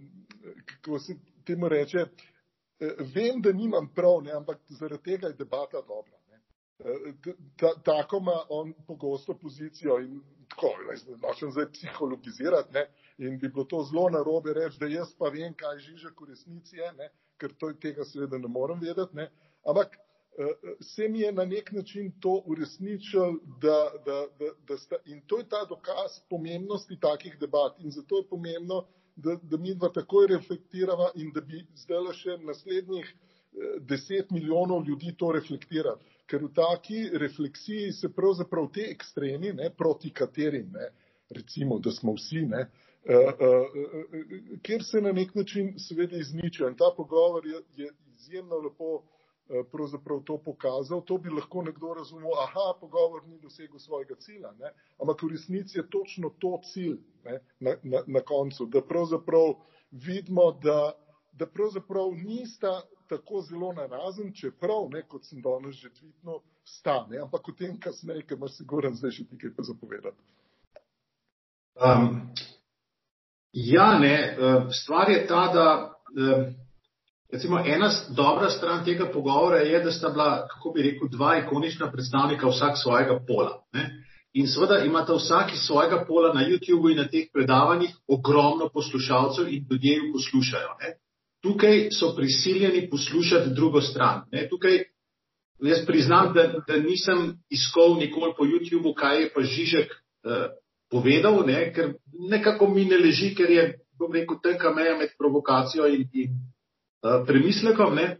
kako 0.65 0.99
se 0.99 1.15
temu 1.45 1.69
reče, 1.69 2.05
uh, 2.05 2.87
vem, 3.15 3.41
da 3.41 3.51
nimam 3.51 3.89
prav, 3.95 4.21
ne, 4.23 4.31
ampak 4.31 4.59
zaradi 4.69 5.03
tega 5.03 5.27
je 5.27 5.33
debata 5.33 5.81
dobra. 5.81 6.22
Tako 7.83 8.17
ima 8.17 8.37
on 8.49 8.73
pogosto 8.87 9.33
pozicijo 9.33 9.99
in 9.99 10.21
tako, 10.49 10.73
nočem 11.27 11.51
zdaj 11.51 11.71
psihologizirati, 11.71 12.73
ne, 12.73 12.87
in 13.17 13.39
bi 13.39 13.49
bilo 13.49 13.65
to 13.65 13.83
zelo 13.89 14.09
narobe 14.09 14.53
reči, 14.53 14.79
da 14.79 14.89
jaz 14.91 15.13
pa 15.17 15.29
vem, 15.29 15.53
kaj 15.53 15.79
Žižek 15.79 16.21
v 16.21 16.29
resnici 16.29 16.77
je, 16.77 16.91
ne, 16.97 17.09
ker 17.37 17.53
to, 17.57 17.73
tega 17.73 18.05
seveda 18.05 18.37
ne 18.37 18.51
morem 18.51 18.79
vedeti, 18.83 19.15
ne, 19.15 19.29
ampak 19.65 19.97
se 20.81 21.07
mi 21.09 21.19
je 21.19 21.31
na 21.31 21.45
nek 21.45 21.71
način 21.71 22.11
to 22.19 22.41
uresničil, 22.45 23.37
da, 23.61 23.91
da, 24.05 24.25
da, 24.39 24.51
da 24.67 24.77
sta, 24.77 24.95
in 25.05 25.21
to 25.27 25.37
je 25.37 25.49
ta 25.49 25.65
dokaz 25.69 26.19
pomembnosti 26.29 26.97
takih 26.99 27.37
debat 27.39 27.79
in 27.79 27.91
zato 27.91 28.17
je 28.17 28.27
pomembno, 28.29 28.85
da, 29.15 29.37
da 29.41 29.57
mi 29.57 29.75
dva 29.75 29.91
takoj 29.93 30.27
reflektirava 30.27 31.11
in 31.15 31.29
da 31.33 31.41
bi 31.41 31.61
zdaj 31.77 32.13
še 32.17 32.37
naslednjih 32.41 33.05
eh, 33.05 33.32
deset 33.79 34.31
milijonov 34.31 34.85
ljudi 34.87 35.15
to 35.17 35.31
reflektirali. 35.31 36.11
Ker 36.25 36.43
v 36.43 36.49
taki 36.55 37.03
refleksiji 37.19 37.91
se 37.91 38.09
pravzaprav 38.13 38.69
te 38.73 38.87
ekstremi, 38.91 39.53
ne, 39.53 39.69
proti 39.77 40.09
katerim, 40.09 40.71
ne, 40.73 40.89
recimo, 41.29 41.79
da 41.79 41.91
smo 41.91 42.13
vsi, 42.15 42.45
ne, 42.47 42.65
uh, 43.09 43.33
uh, 43.33 43.75
uh, 43.75 44.59
kjer 44.63 44.83
se 44.83 45.01
na 45.01 45.11
nek 45.11 45.35
način 45.35 45.73
seveda 45.79 46.17
izničijo. 46.17 46.69
In 46.69 46.77
ta 46.79 46.93
pogovor 46.97 47.45
je, 47.45 47.61
je 47.83 47.91
izjemno 48.15 48.61
lepo 48.63 49.03
pravzaprav 49.71 50.21
to 50.23 50.37
pokazal, 50.37 51.01
to 51.05 51.17
bi 51.17 51.29
lahko 51.29 51.61
nekdo 51.61 51.93
razumel, 51.93 52.31
aha, 52.43 52.73
pogovor 52.79 53.27
ni 53.27 53.39
dosegel 53.39 53.79
svojega 53.79 54.15
cilja, 54.15 54.51
ne? 54.59 54.71
ampak 55.01 55.23
v 55.23 55.29
resnici 55.33 55.77
je 55.77 55.83
točno 55.89 56.31
to 56.39 56.59
cilj 56.63 56.95
ne? 57.25 57.39
Na, 57.59 57.75
na, 57.83 58.03
na 58.07 58.21
koncu, 58.21 58.65
da 58.65 58.81
pravzaprav 58.81 59.53
vidimo, 59.91 60.51
da, 60.63 60.93
da 61.33 61.45
pravzaprav 61.45 62.11
nista 62.15 62.81
tako 63.09 63.41
zelo 63.41 63.73
narazen, 63.73 64.33
čeprav, 64.33 64.87
ne, 64.93 65.03
kot 65.07 65.25
sem 65.25 65.41
danes 65.41 65.75
že 65.75 65.89
tvitno, 65.89 66.39
stane, 66.63 67.19
ampak 67.19 67.49
o 67.49 67.51
tem 67.57 67.77
kasneje, 67.79 68.23
ker 68.27 68.37
imaš 68.37 68.57
siguran 68.57 68.95
zdaj 68.95 69.11
še 69.11 69.25
nekaj 69.31 69.55
pa 69.55 69.65
zapovedati. 69.67 70.17
Um, 71.73 72.09
ja, 73.53 73.97
ne, 73.99 74.15
stvar 74.71 75.09
je 75.11 75.25
ta, 75.27 75.47
da 75.53 75.65
um, 76.13 76.53
Recimo, 77.33 77.59
ena 77.65 77.89
dobra 78.09 78.49
stran 78.49 78.83
tega 78.85 79.07
pogovora 79.13 79.57
je, 79.57 79.79
da 79.83 79.91
sta 79.91 80.09
bila, 80.09 80.47
kako 80.47 80.71
bi 80.71 80.81
rekel, 80.81 81.07
dva 81.09 81.37
ikonična 81.37 81.91
predstavnika 81.91 82.47
vsak 82.47 82.77
svojega 82.77 83.19
pola. 83.27 83.63
Ne? 83.73 83.87
In 84.33 84.47
seveda 84.47 84.77
imata 84.85 85.13
vsak 85.13 85.53
iz 85.53 85.63
svojega 85.65 86.05
pola 86.07 86.33
na 86.33 86.43
YouTubu 86.45 86.91
in 86.91 86.97
na 86.97 87.07
teh 87.07 87.31
predavanjih 87.33 87.95
ogromno 88.07 88.69
poslušalcev 88.73 89.47
in 89.47 89.65
ljudje 89.71 89.95
jih 89.95 90.03
poslušajo. 90.13 90.75
Ne? 90.81 90.93
Tukaj 91.43 91.89
so 91.91 92.13
prisiljeni 92.15 92.89
poslušati 92.89 93.53
drugo 93.55 93.81
stran. 93.81 94.23
Ne? 94.31 94.47
Tukaj 94.49 94.79
jaz 95.63 95.85
priznam, 95.85 96.33
da, 96.33 96.47
da 96.67 96.77
nisem 96.79 97.33
iskal 97.49 97.97
nikoli 97.99 98.33
po 98.37 98.47
YouTubu, 98.47 98.93
kaj 98.95 99.21
je 99.21 99.29
pa 99.35 99.41
Žižek 99.41 99.91
eh, 99.91 100.47
povedal, 100.91 101.43
ne? 101.45 101.73
ker 101.75 101.93
nekako 102.29 102.69
mi 102.69 102.85
ne 102.85 102.97
leži, 102.97 103.33
ker 103.35 103.51
je, 103.51 103.67
bom 103.99 104.13
rekel, 104.13 104.39
tenka 104.43 104.71
meja 104.71 104.97
med 104.97 105.15
provokacijo 105.19 105.87
in. 105.87 106.07
in 106.13 106.41
Eh, 107.03 107.23
premislekom. 107.27 107.95
Ne? 107.95 108.17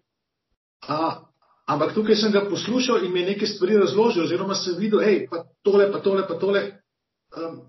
A, 0.87 1.23
ampak 1.71 1.95
tukaj 1.95 2.19
sem 2.19 2.31
ga 2.35 2.43
poslušal 2.49 3.05
in 3.05 3.13
mi 3.15 3.23
je 3.23 3.31
nekaj 3.31 3.47
stvari 3.47 3.77
razložil, 3.79 4.25
oziroma 4.27 4.55
sem 4.59 4.75
videl, 4.75 4.99
hej, 4.99 5.27
pa 5.31 5.45
tole, 5.63 5.87
pa 5.91 6.03
tole, 6.03 6.25
pa 6.27 6.35
tole, 6.35 6.63
um, 7.31 7.61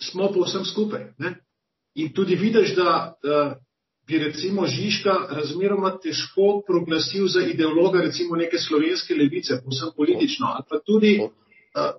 smo 0.00 0.30
pa 0.32 0.46
vsem 0.46 0.64
skupaj. 0.64 1.12
Ne? 1.20 1.34
In 2.00 2.14
tudi 2.16 2.40
vidiš, 2.40 2.72
da 2.72 3.12
uh, 3.12 3.52
bi 4.12 4.18
recimo 4.24 4.66
Žižka 4.66 5.12
razmeroma 5.30 5.94
težko 6.02 6.62
proglasil 6.66 7.28
za 7.28 7.40
ideologa 7.40 8.02
recimo 8.04 8.36
neke 8.36 8.58
slovenske 8.58 9.14
levice, 9.14 9.60
posem 9.64 9.88
politično, 9.96 10.46
ali 10.46 10.64
pa 10.68 10.80
tudi 10.86 11.12
uh, 11.22 11.30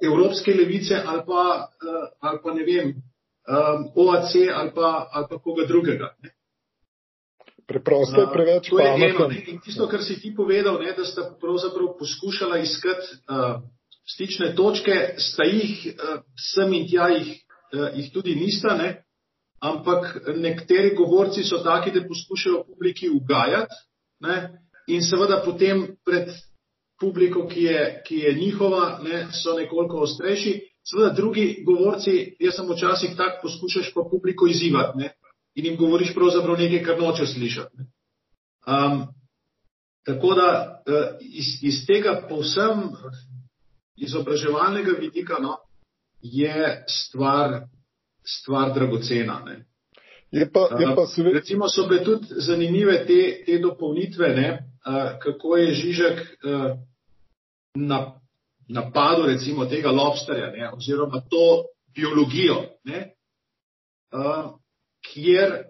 evropske 0.01 0.53
levice, 0.53 1.01
ali 1.05 1.23
pa, 1.27 1.43
uh, 1.65 2.05
ali 2.19 2.39
pa 2.43 2.53
ne 2.53 2.63
vem, 2.69 2.93
um, 2.93 3.87
OAC 3.95 4.35
ali 4.53 4.71
pa, 4.75 5.09
ali 5.11 5.25
pa 5.29 5.39
koga 5.39 5.65
drugega. 5.67 6.13
Ne? 6.23 6.35
Preprosto 7.67 8.21
je 8.21 8.27
preveč 8.33 8.71
uh, 8.71 8.77
pametno. 8.77 9.29
In 9.47 9.61
tisto, 9.65 9.87
kar 9.87 10.03
si 10.03 10.19
ti 10.21 10.35
povedal, 10.35 10.77
ne, 10.83 10.93
da 10.93 11.05
sta 11.05 11.25
pravzaprav 11.41 11.95
poskušala 11.99 12.61
iskati 12.61 13.17
uh, 13.25 13.63
stične 14.05 14.53
točke, 14.55 15.15
sta 15.17 15.47
jih 15.49 15.87
uh, 15.95 16.21
sem 16.37 16.73
in 16.77 16.85
tja 16.91 17.09
jih, 17.15 17.33
uh, 17.73 17.89
jih 17.97 18.13
tudi 18.13 18.35
nista, 18.35 18.77
ne, 18.77 18.99
ampak 19.63 20.27
nekateri 20.35 20.95
govorci 20.95 21.43
so 21.43 21.61
taki, 21.63 21.91
da 21.91 22.03
poskušajo 22.07 22.63
publiki 22.67 23.09
ugajati 23.09 23.79
ne, 24.19 24.35
in 24.87 25.01
seveda 25.01 25.41
potem 25.45 25.85
pred 26.05 26.29
publiko, 26.99 27.47
ki 27.47 27.63
je, 27.63 27.81
ki 28.07 28.17
je 28.25 28.33
njihova, 28.33 28.99
ne, 29.03 29.27
so 29.31 29.55
nekoliko 29.57 30.03
ostrejši. 30.03 30.59
Seveda 30.83 31.13
drugi 31.15 31.63
govorci, 31.65 32.35
jaz 32.39 32.57
sem 32.59 32.67
včasih 32.67 33.15
tak, 33.17 33.39
poskušaš 33.41 33.93
pa 33.95 34.03
publiko 34.11 34.47
izzivati. 34.47 34.97
Ne 34.99 35.13
in 35.55 35.65
jim 35.65 35.77
govoriš 35.77 36.13
pravzaprav 36.13 36.57
nekaj, 36.57 36.83
kar 36.83 36.99
noče 36.99 37.25
slišati. 37.25 37.77
Um, 38.67 39.07
tako 40.05 40.33
da 40.33 40.47
uh, 40.87 41.17
iz, 41.21 41.45
iz 41.61 41.85
tega 41.87 42.25
povsem 42.29 42.89
izobraževalnega 43.95 44.91
vidika 44.99 45.37
no, 45.41 45.57
je 46.21 46.85
stvar, 46.89 47.61
stvar 48.25 48.73
dragocena. 48.73 49.41
Ne. 49.45 49.65
Je 50.31 50.51
pa, 50.51 50.59
je 50.79 50.95
pa 50.95 51.05
sve... 51.05 51.33
Recimo 51.33 51.69
so 51.69 51.87
bile 51.87 52.03
tudi 52.03 52.25
zanimive 52.41 53.05
te, 53.05 53.43
te 53.45 53.59
dopolnitve, 53.59 54.29
ne, 54.35 54.49
uh, 54.87 55.19
kako 55.21 55.57
je 55.57 55.73
Žižek 55.73 56.19
uh, 56.19 56.71
na, 57.75 57.99
napadel 58.67 59.25
recimo 59.25 59.65
tega 59.65 59.91
lobsterja 59.91 60.51
ne, 60.51 60.71
oziroma 60.73 61.21
to 61.29 61.65
biologijo. 61.95 62.63
Ne, 62.83 63.13
uh, 64.13 64.57
kjer 65.05 65.63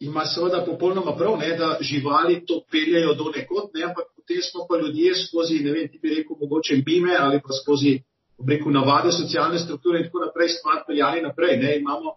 ima 0.00 0.24
seveda 0.26 0.64
popolnoma 0.66 1.16
prav, 1.16 1.38
ne, 1.38 1.56
da 1.56 1.76
živali 1.80 2.46
to 2.46 2.60
peljajo 2.70 3.14
do 3.14 3.30
nekod, 3.36 3.70
ne, 3.74 3.82
ampak 3.82 4.06
potem 4.16 4.42
smo 4.42 4.66
pa 4.68 4.76
ljudje 4.82 5.14
skozi, 5.14 5.62
ne 5.64 5.72
vem, 5.72 5.88
ti 5.88 5.98
bi 6.02 6.08
rekel, 6.08 6.36
mogoče 6.40 6.82
mime 6.86 7.16
ali 7.18 7.40
pa 7.40 7.54
skozi, 7.62 8.00
rekel, 8.48 8.72
navade 8.72 9.12
socialne 9.12 9.58
strukture 9.58 9.98
in 9.98 10.06
tako 10.06 10.26
naprej 10.26 10.48
stvar 10.48 10.84
peljali 10.86 11.22
naprej. 11.22 11.56
Ne, 11.58 11.78
imamo, 11.78 12.14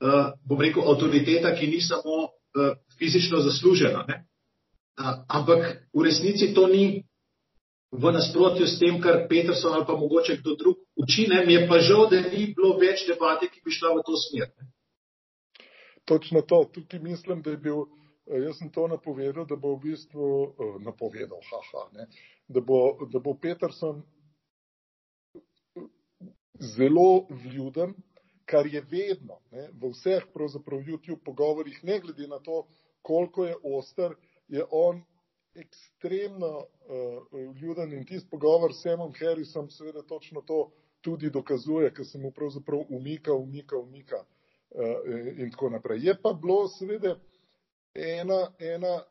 uh, 0.00 0.32
bom 0.44 0.60
rekel, 0.60 0.82
avtoriteta, 0.82 1.54
ki 1.54 1.66
ni 1.66 1.80
samo 1.80 2.24
uh, 2.24 2.74
fizično 2.98 3.42
zaslužena. 3.44 4.04
Ne. 4.08 4.24
Uh, 5.00 5.22
ampak 5.28 5.86
v 5.94 6.04
resnici 6.04 6.54
to 6.54 6.66
ni 6.66 7.04
v 7.90 8.12
nasprotju 8.12 8.66
s 8.66 8.78
tem, 8.78 9.00
kar 9.02 9.26
Peterson 9.28 9.74
ali 9.74 9.86
pa 9.86 9.96
mogoče 9.98 10.36
kdo 10.42 10.54
drug 10.54 10.76
uči. 10.96 11.26
Ne. 11.30 11.46
Mi 11.46 11.54
je 11.58 11.68
pa 11.68 11.78
žal, 11.78 12.08
da 12.10 12.20
ni 12.20 12.52
bilo 12.54 12.76
več 12.78 13.06
debate, 13.06 13.50
ki 13.50 13.62
bi 13.64 13.74
šla 13.74 13.94
v 13.98 14.04
to 14.06 14.18
smer. 14.28 14.52
Ne 14.58 14.70
točno 16.10 16.40
to. 16.40 16.64
Tukaj 16.72 17.00
mislim, 17.00 17.42
da 17.42 17.50
je 17.50 17.56
bil, 17.56 17.84
jaz 18.44 18.58
sem 18.58 18.72
to 18.72 18.86
napovedal, 18.88 19.46
da 19.46 19.56
bo 19.56 19.74
v 19.76 19.82
bistvu 19.84 20.24
napovedal, 20.86 21.38
haha, 21.50 21.84
ne, 21.94 22.06
da, 22.48 22.60
bo, 22.60 22.80
da 23.12 23.18
bo 23.18 23.36
Peterson 23.42 24.02
zelo 26.58 27.26
vljuden, 27.30 27.94
kar 28.44 28.66
je 28.66 28.80
vedno 28.80 29.38
ne, 29.50 29.68
v 29.72 29.92
vseh 29.92 30.26
pravzaprav 30.34 30.80
YouTube 30.80 31.24
pogovorih, 31.24 31.84
ne 31.84 32.00
glede 32.00 32.26
na 32.26 32.38
to, 32.38 32.66
koliko 33.02 33.44
je 33.44 33.56
oster, 33.62 34.14
je 34.48 34.64
on 34.70 35.02
ekstremno 35.54 36.56
uh, 36.58 37.54
vljuden 37.54 37.92
in 37.92 38.06
tisti 38.06 38.30
pogovor 38.30 38.74
s 38.74 38.82
Samom 38.82 39.12
Harrisom 39.18 39.70
seveda 39.70 40.02
točno 40.02 40.40
to 40.40 40.70
tudi 41.00 41.30
dokazuje, 41.30 41.94
ker 41.94 42.06
se 42.06 42.18
mu 42.18 42.30
pravzaprav 42.30 42.84
umika, 42.88 43.32
umika, 43.34 43.76
umika. 43.76 44.24
Eh, 44.74 45.34
in 45.42 45.50
tako 45.50 45.70
naprej. 45.70 45.98
Je 46.06 46.14
pa 46.22 46.32
bilo 46.32 46.68
seveda 46.68 47.16
ena, 47.94 48.52
ena 48.58 49.02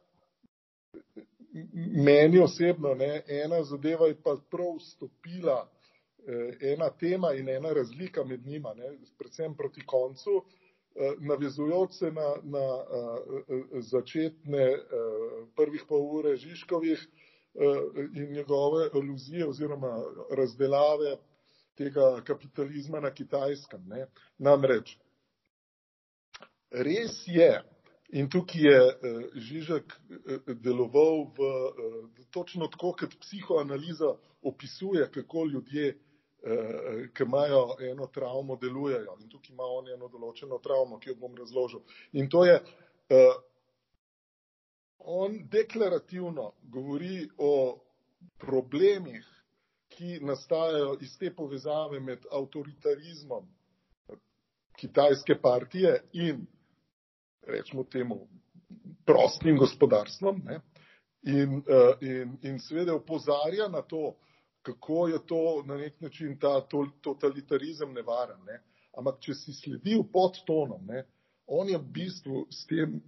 meni 2.05 2.39
osebno, 2.39 2.93
ne, 2.93 3.23
ena 3.27 3.63
zadeva 3.63 4.07
je 4.07 4.15
pa 4.23 4.37
prav 4.51 4.79
stopila, 4.79 5.69
ena 6.61 6.89
tema 6.89 7.33
in 7.33 7.49
ena 7.49 7.73
razlika 7.73 8.23
med 8.23 8.45
njima, 8.47 8.73
ne, 8.73 8.97
predvsem 9.17 9.55
proti 9.55 9.85
koncu, 9.85 10.43
eh, 10.95 11.13
navezujoč 11.19 11.93
se 11.93 12.11
na, 12.11 12.35
na 12.43 12.65
začetne 13.79 14.67
prvih 15.55 15.85
pol 15.87 16.05
ure 16.19 16.35
Žižkovih, 16.37 17.07
in 18.15 18.31
njegove 18.31 18.89
aluzije 18.93 19.47
oziroma 19.47 20.03
razdelave 20.37 21.17
tega 21.75 22.21
kapitalizma 22.27 22.99
na 22.99 23.11
kitajskem. 23.13 23.87
Ne. 23.87 24.05
Namreč, 24.37 24.97
res 26.71 27.23
je, 27.27 27.49
in 28.09 28.29
tukaj 28.29 28.61
je 28.61 28.79
Žižek 29.35 29.95
deloval 30.63 31.25
v, 31.37 31.49
točno 32.31 32.67
tako, 32.67 32.93
kot 32.99 33.17
psihoanaliza 33.21 34.13
opisuje, 34.41 35.09
kako 35.11 35.45
ljudje, 35.45 35.97
ki 37.15 37.23
imajo 37.23 37.75
eno 37.91 38.07
travmo, 38.07 38.55
delujejo. 38.55 39.17
In 39.21 39.29
tukaj 39.29 39.53
ima 39.53 39.63
on 39.63 39.89
eno 39.91 40.07
določeno 40.07 40.59
travmo, 40.63 40.99
ki 40.99 41.11
jo 41.11 41.15
bom 41.19 41.35
razložil. 41.35 41.81
In 42.13 42.29
to 42.29 42.45
je, 42.45 42.59
on 44.99 45.35
deklarativno 45.51 46.53
govori 46.63 47.27
o 47.37 47.79
problemih, 48.39 49.27
ki 49.89 50.19
nastajajo 50.23 50.97
iz 51.01 51.17
te 51.19 51.31
povezave 51.35 51.99
med 51.99 52.25
avtoritarizmom 52.31 53.47
kitajske 54.79 55.35
partije 55.41 55.97
in 56.13 56.45
rečemo 57.47 57.83
temu 57.83 58.27
prostim 59.05 59.57
gospodarstvom. 59.57 60.41
Ne? 60.45 60.59
In, 61.21 61.63
in, 62.01 62.37
in 62.41 62.59
seveda 62.59 62.95
opozarja 62.95 63.67
na 63.67 63.81
to, 63.81 64.13
kako 64.61 65.07
je 65.07 65.19
to 65.27 65.63
na 65.65 65.77
nek 65.77 66.01
način 66.01 66.37
ta 66.39 66.61
totalitarizem 67.01 67.93
nevaren. 67.93 68.41
Ne? 68.47 68.59
Ampak, 68.97 69.19
če 69.23 69.33
si 69.33 69.53
sledil 69.53 70.03
pod 70.13 70.41
tonom, 70.47 70.85
ne? 70.85 71.05
on 71.47 71.69
je 71.69 71.77
v 71.77 71.91
bistvu 71.93 72.45
s 72.51 72.65
tem 72.69 72.99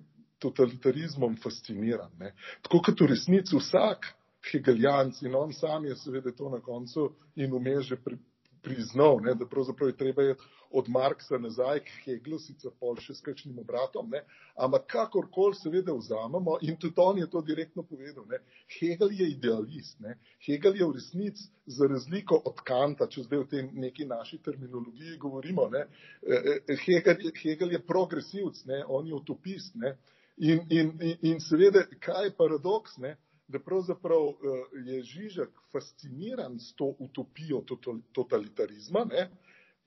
totalitarizmom 0.41 1.37
fasciniran. 1.43 2.11
Ne. 2.19 2.33
Tako 2.65 2.81
kot 2.87 3.01
v 3.01 3.11
resnici 3.13 3.57
vsak 3.57 4.07
hegeljanc 4.51 5.21
in 5.21 5.35
on 5.35 5.53
sam 5.53 5.85
je 5.85 5.95
seveda 5.95 6.31
to 6.33 6.49
na 6.49 6.59
koncu 6.65 7.11
in 7.35 7.51
vmes 7.53 7.85
že 7.85 7.97
pri, 8.01 8.17
priznal, 8.63 9.19
ne, 9.23 9.35
da 9.35 9.45
pravzaprav 9.45 9.89
je 9.89 9.97
treba 9.97 10.23
iti 10.31 10.49
od 10.71 10.89
Marksa 10.89 11.37
nazaj 11.37 11.79
k 11.79 11.95
Heglu, 12.05 12.39
sicer 12.39 12.71
pol 12.79 12.95
še 13.03 13.15
s 13.17 13.23
kakšnim 13.25 13.57
obratom, 13.59 14.07
ne, 14.13 14.21
ampak 14.55 14.85
kakorkoli 14.93 15.57
seveda 15.59 15.93
vzamemo 15.97 16.57
in 16.63 16.77
tudi 16.79 17.01
on 17.03 17.19
je 17.19 17.27
to 17.29 17.41
direktno 17.41 17.83
povedal, 17.83 18.23
ne, 18.31 18.39
Hegel 18.77 19.11
je 19.17 19.27
idealist, 19.33 19.99
ne, 19.99 20.15
Hegel 20.47 20.79
je 20.79 20.87
v 20.87 20.95
resnici 20.99 21.49
za 21.65 21.89
razliko 21.91 22.39
od 22.45 22.63
Kanta, 22.67 23.09
če 23.11 23.25
zdaj 23.27 23.43
v 23.43 23.49
tem 23.55 23.73
neki 23.83 24.07
naši 24.07 24.39
terminologiji 24.45 25.19
govorimo, 25.19 25.67
ne, 25.73 25.83
Hegel, 26.85 27.27
Hegel 27.41 27.75
je 27.75 27.83
progresivc, 27.83 28.63
ne, 28.71 28.83
on 28.87 29.07
je 29.07 29.19
utopist, 29.19 29.75
ne, 29.75 29.97
In, 30.41 30.63
in, 30.73 30.95
in 31.21 31.39
seveda, 31.43 31.83
kaj 32.01 32.23
je 32.25 32.31
paradoks, 32.33 32.95
ne? 32.97 33.11
Da 33.51 33.59
pravzaprav 33.59 34.33
je 34.85 35.03
Žižek 35.03 35.49
fasciniran 35.71 36.59
s 36.59 36.73
to 36.75 36.93
utopijo 36.99 37.63
totalitarizma 38.11 39.05
ne? 39.05 39.29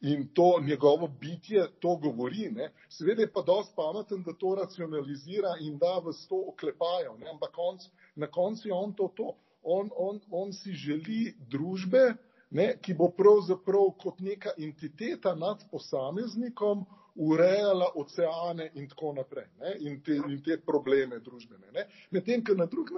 in 0.00 0.28
to 0.34 0.60
njegovo 0.60 1.08
bitje 1.08 1.66
to 1.80 1.96
govori. 1.96 2.50
Ne? 2.50 2.72
Seveda 2.88 3.22
je 3.22 3.32
pa 3.32 3.42
dosti 3.42 3.72
pameten, 3.76 4.22
da 4.22 4.32
to 4.32 4.54
racionalizira 4.54 5.56
in 5.60 5.78
da 5.78 5.98
v 6.04 6.12
sto 6.12 6.42
oklepajo, 6.52 7.16
ne? 7.18 7.30
ampak 7.30 7.52
konc, 7.54 7.88
na 8.14 8.26
koncu 8.26 8.68
je 8.68 8.74
on 8.74 8.92
to. 8.92 9.08
to. 9.16 9.32
On, 9.62 9.88
on, 9.96 10.20
on 10.30 10.52
si 10.52 10.72
želi 10.72 11.34
družbe, 11.48 12.14
ne? 12.50 12.74
ki 12.82 12.94
bo 12.94 13.08
pravzaprav 13.16 13.94
kot 14.02 14.20
neka 14.20 14.52
entiteta 14.58 15.34
nad 15.34 15.64
posameznikom 15.70 16.84
urejala 17.14 17.92
oceane 17.94 18.70
in 18.74 18.88
tako 18.88 19.12
naprej, 19.12 19.46
ne, 19.58 19.76
in 19.80 20.00
te, 20.02 20.16
in 20.16 20.42
te 20.42 20.58
probleme 20.66 21.20
družbene. 21.22 21.70
Ne. 21.72 21.86
Medtem, 22.10 22.42
ker 22.44 22.56
na, 22.58 22.66
drug, 22.66 22.90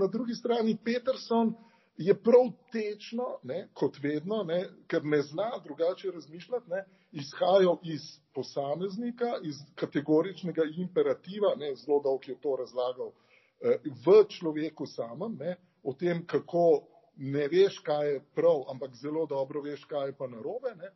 na 0.00 0.06
drugi 0.06 0.34
strani 0.34 0.76
Peterson 0.84 1.52
je 1.98 2.14
prav 2.14 2.52
tečno, 2.72 3.26
ne, 3.42 3.66
kot 3.74 3.98
vedno, 4.02 4.42
ne, 4.46 4.62
ker 4.86 5.04
ne 5.04 5.20
zna 5.22 5.50
drugače 5.64 6.12
razmišljati, 6.14 6.70
ne, 6.70 6.84
izhajal 7.12 7.78
iz 7.82 8.06
posameznika, 8.34 9.34
iz 9.42 9.58
kategoričnega 9.74 10.62
imperativa, 10.76 11.54
ne, 11.58 11.74
zelo 11.76 12.00
dolg 12.04 12.28
je 12.28 12.38
to 12.40 12.56
razlagal, 12.56 13.12
v 14.06 14.22
človeku 14.30 14.86
samem, 14.86 15.34
ne, 15.40 15.56
o 15.82 15.92
tem, 15.92 16.22
kako 16.26 16.86
ne 17.18 17.48
veš, 17.50 17.80
kaj 17.82 18.12
je 18.12 18.20
prav, 18.34 18.62
ampak 18.70 18.94
zelo 18.94 19.26
dobro 19.26 19.62
veš, 19.62 19.84
kaj 19.90 20.12
je 20.12 20.16
pa 20.18 20.28
narobe. 20.30 20.74
Ne, 20.78 20.92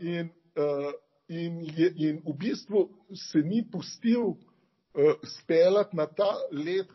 in, 0.00 0.28
in, 1.30 1.60
je, 1.76 1.92
in 1.96 2.22
v 2.26 2.34
bistvu 2.38 2.88
se 3.14 3.38
ni 3.38 3.62
pustil 3.70 4.32
uh, 4.32 5.14
speljati 5.22 5.96
na 5.96 6.06
ta 6.06 6.34
let 6.52 6.90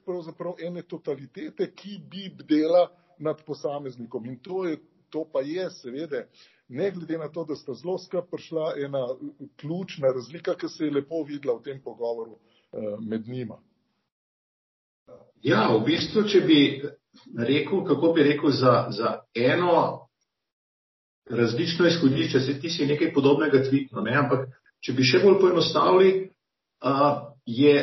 ene 0.59 0.83
totalitete, 0.83 1.71
ki 1.71 1.99
bi 2.09 2.29
bdela 2.29 2.89
nad 3.19 3.43
posameznikom. 3.45 4.25
In 4.25 4.39
to, 4.39 4.65
je, 4.65 4.77
to 5.09 5.25
pa 5.31 5.41
je 5.41 5.69
seveda, 5.69 6.25
ne 6.67 6.91
glede 6.91 7.17
na 7.17 7.29
to, 7.29 7.45
da 7.45 7.55
sta 7.55 7.73
zelo 7.73 7.97
skrb 7.97 8.27
prišla 8.31 8.73
ena 8.85 9.07
ključna 9.55 10.11
razlika, 10.11 10.55
ki 10.55 10.67
se 10.67 10.85
je 10.85 10.91
lepo 10.91 11.23
videla 11.23 11.55
v 11.59 11.63
tem 11.63 11.81
pogovoru 11.81 12.35
uh, 12.35 12.99
med 12.99 13.27
njima. 13.27 13.61
Ja, 15.45 15.69
v 15.69 15.83
bistvu, 15.85 16.23
če 16.27 16.41
bi 16.41 16.59
rekel, 17.37 17.83
kako 17.85 18.13
bi 18.13 18.23
rekel, 18.23 18.51
za, 18.51 18.87
za 18.89 19.19
eno 19.35 20.04
različno 21.29 21.87
izhodišče, 21.87 22.39
se 22.39 22.59
ti 22.59 22.69
si 22.69 22.85
nekaj 22.85 23.13
podobnega 23.13 23.63
tvitno, 23.63 24.01
ne? 24.01 24.13
ampak 24.17 24.47
če 24.85 24.93
bi 24.93 25.03
še 25.03 25.21
bolj 25.23 25.39
poenostavili, 25.41 26.11
je 27.45 27.75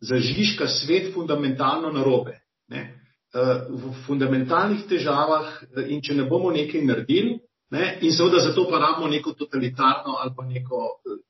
za 0.00 0.16
Žižka 0.16 0.68
svet 0.68 1.12
fundamentalno 1.14 1.90
narobe. 1.92 2.38
Ne? 2.68 2.86
V 3.70 3.92
fundamentalnih 4.06 4.86
težavah 4.90 5.58
in 5.86 6.02
če 6.02 6.14
ne 6.18 6.26
bomo 6.30 6.50
nekaj 6.54 6.84
naredili, 6.86 7.38
ne? 7.74 7.98
in 8.02 8.14
seveda 8.14 8.42
zato 8.46 8.66
pa 8.70 8.78
rabimo 8.78 9.10
neko 9.10 9.34
totalitarno 9.38 10.16
ali 10.22 10.34
pa 10.36 10.46
neko 10.46 10.80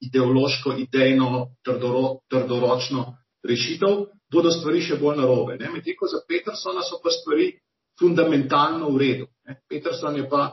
ideološko, 0.00 0.76
idejno, 0.84 1.48
trdoro, 1.64 2.20
trdoročno 2.30 3.16
rešitev, 3.44 4.04
bodo 4.32 4.52
stvari 4.52 4.80
še 4.84 5.00
bolj 5.00 5.20
narobe. 5.20 5.56
Medtem 5.56 5.96
ko 5.98 6.08
za 6.08 6.20
Petersona 6.28 6.84
so 6.84 7.00
pa 7.02 7.12
stvari 7.12 7.54
fundamentalno 8.00 8.90
v 8.90 8.98
redu. 8.98 9.26
Peterson 9.68 10.16
je 10.16 10.28
pa 10.28 10.48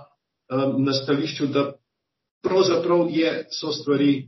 um, 0.51 0.83
na 0.83 0.93
stališču, 0.93 1.47
da 1.47 1.71
pravzaprav 2.43 3.07
je, 3.09 3.47
so, 3.51 3.71
stvari, 3.71 4.27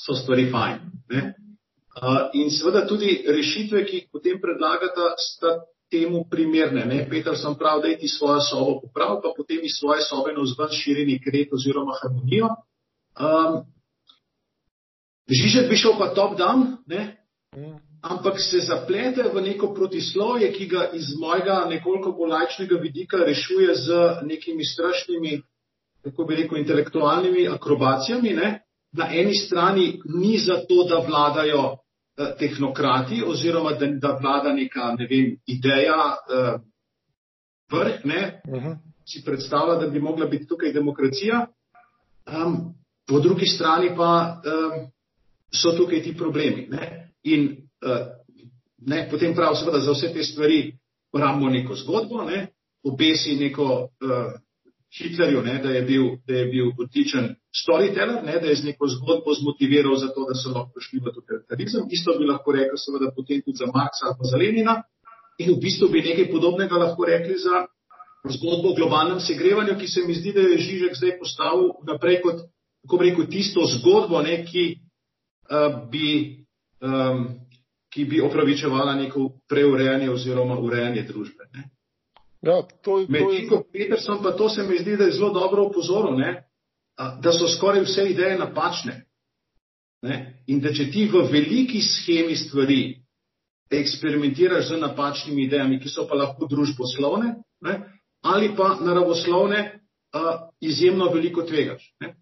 so 0.00 0.14
stvari 0.14 0.48
fajn. 0.50 0.78
Uh, 1.08 2.30
in 2.32 2.50
seveda 2.50 2.86
tudi 2.86 3.24
rešitve, 3.26 3.84
ki 3.86 3.96
jih 3.96 4.06
potem 4.12 4.40
predlagata, 4.40 5.14
sta 5.18 5.58
temu 5.90 6.24
primerne. 6.30 6.84
Ne? 6.84 7.06
Peterson 7.10 7.56
pravi, 7.58 7.82
da 7.82 7.88
je 7.88 7.98
ti 7.98 8.08
svojo 8.08 8.40
sobo 8.40 8.80
poprav, 8.80 9.20
pa 9.22 9.32
potem 9.36 9.62
iz 9.62 9.78
svoje 9.80 10.04
sobe 10.06 10.32
na 10.32 10.44
vzven 10.44 10.72
širi 10.72 11.06
nek 11.08 11.26
red 11.32 11.52
oziroma 11.52 11.96
harmonijo. 12.02 12.54
Um, 13.18 13.64
Žižek 15.28 15.68
bi 15.68 15.76
šel 15.76 15.98
pa 15.98 16.14
top 16.16 16.38
down, 16.38 16.78
ne? 16.88 17.18
Ampak 18.02 18.40
se 18.40 18.60
zaplete 18.60 19.22
v 19.34 19.40
neko 19.42 19.74
protislovje, 19.74 20.52
ki 20.52 20.66
ga 20.66 20.90
iz 20.94 21.16
mojega 21.18 21.64
nekoliko 21.68 22.12
bolj 22.12 22.30
lajčnega 22.30 22.78
vidika 22.78 23.16
rešuje 23.26 23.74
z 23.74 23.88
nekimi 24.22 24.64
strašnimi, 24.64 25.42
kako 26.04 26.24
bi 26.24 26.36
rekel, 26.36 26.58
intelektualnimi 26.58 27.48
akrobacijami. 27.48 28.34
Ne? 28.34 28.62
Na 28.92 29.08
eni 29.10 29.34
strani 29.34 30.00
ni 30.14 30.38
zato, 30.38 30.84
da 30.88 31.02
vladajo 31.06 31.64
eh, 31.74 32.34
tehnokrati 32.38 33.22
oziroma 33.26 33.72
da, 33.72 33.86
da 33.86 34.18
vlada 34.22 34.52
neka 34.52 34.94
ne 34.98 35.06
vem, 35.10 35.36
ideja 35.46 36.14
eh, 36.30 36.58
vrh, 37.72 38.04
ne? 38.04 38.40
Uh 38.48 38.54
mhm. 38.54 38.66
-huh. 38.66 38.76
si 39.06 39.24
predstavlja, 39.24 39.74
da 39.74 39.86
bi 39.86 40.00
mogla 40.00 40.26
biti 40.26 40.46
tukaj 40.46 40.72
demokracija. 40.72 41.46
Um, 42.26 42.74
po 43.08 43.20
drugi 43.20 43.46
strani 43.46 43.96
pa 43.96 44.42
um, 44.44 44.90
so 45.50 45.72
tukaj 45.72 46.02
ti 46.02 46.16
problemi. 46.16 46.68
Ne? 46.70 47.10
In 47.22 47.67
ne, 48.78 49.08
potem 49.10 49.34
prav 49.34 49.54
seveda 49.54 49.80
za 49.80 49.92
vse 49.92 50.12
te 50.12 50.22
stvari 50.22 50.72
rabimo 51.12 51.50
neko 51.50 51.74
zgodbo, 51.74 52.24
ne, 52.24 52.46
obesi 52.84 53.36
neko 53.36 53.64
uh, 53.64 54.32
Hitlerju, 54.98 55.42
ne, 55.42 55.58
da 55.62 55.70
je 55.70 55.82
bil, 55.82 56.04
da 56.26 56.34
je 56.34 56.46
bil 56.46 56.70
odličen 56.78 57.34
storyteller, 57.52 58.22
ne, 58.24 58.38
da 58.40 58.46
je 58.46 58.56
z 58.56 58.64
neko 58.64 58.88
zgodbo 58.88 59.34
zmotiviral 59.34 59.96
za 59.96 60.08
to, 60.08 60.24
da 60.28 60.34
so 60.34 60.52
lahko 60.54 60.72
prišli 60.74 61.00
v 61.04 61.12
totalitarizem. 61.14 61.88
Isto 61.90 62.14
bi 62.18 62.24
lahko 62.24 62.52
rekel 62.52 62.78
seveda 62.80 63.12
potem 63.16 63.42
tudi 63.44 63.58
za 63.60 63.66
Marksa 63.74 64.06
ali 64.08 64.16
pa 64.18 64.24
za 64.30 64.36
Lenina 64.36 64.74
in 65.38 65.52
v 65.52 65.60
bistvu 65.60 65.88
bi 65.92 66.02
nekaj 66.02 66.30
podobnega 66.32 66.80
lahko 66.80 67.04
rekli 67.04 67.36
za 67.38 67.66
zgodbo 68.26 68.72
o 68.72 68.74
globalnem 68.74 69.20
segrevanju, 69.20 69.76
ki 69.78 69.88
se 69.88 70.00
mi 70.06 70.14
zdi, 70.14 70.32
da 70.32 70.40
je 70.40 70.58
Žižek 70.58 70.96
zdaj 70.96 71.18
postavil 71.18 71.70
naprej 71.86 72.20
kot, 72.22 72.40
kako 72.82 72.96
bi 72.96 73.10
rekel, 73.10 73.26
tisto 73.30 73.66
zgodbo, 73.66 74.22
ne, 74.22 74.40
ki 74.44 74.64
uh, 75.52 75.84
bi 75.92 76.08
um, 76.80 77.28
ki 77.92 78.04
bi 78.04 78.20
opravičevala 78.20 78.94
neko 78.94 79.30
preurejanje 79.48 80.10
oziroma 80.10 80.58
urejanje 80.58 81.02
družbe. 81.08 81.48
Ne. 81.54 81.70
Ja, 82.42 82.62
to 82.82 82.98
je, 83.00 83.06
to 83.06 83.12
Medtem 83.12 83.48
ko 83.48 83.64
Peterson 83.72 84.22
pa 84.22 84.32
to 84.36 84.48
se 84.48 84.62
mi 84.62 84.78
zdi, 84.78 84.96
da 84.96 85.04
je 85.04 85.12
zelo 85.12 85.32
dobro 85.34 85.64
upozoril, 85.66 86.18
ne, 86.18 86.44
da 87.22 87.32
so 87.32 87.48
skoraj 87.48 87.82
vse 87.82 88.10
ideje 88.10 88.38
napačne. 88.38 89.04
Ne, 90.02 90.44
in 90.46 90.60
da 90.60 90.70
če 90.72 90.90
ti 90.92 91.08
v 91.10 91.24
veliki 91.32 91.80
schemi 91.82 92.36
stvari 92.36 93.00
eksperimentiraš 93.70 94.68
z 94.68 94.78
napačnimi 94.80 95.44
idejami, 95.44 95.80
ki 95.82 95.90
so 95.90 96.06
pa 96.08 96.14
lahko 96.14 96.46
družboslovne, 96.46 97.34
ne, 97.66 97.74
ali 98.22 98.52
pa 98.56 98.76
naravoslovne, 98.80 99.64
uh, 100.14 100.46
izjemno 100.60 101.10
veliko 101.12 101.42
tvegaš. 101.42 101.82
Ne. 102.00 102.14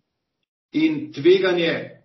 In 0.73 1.13
tveganje 1.13 1.96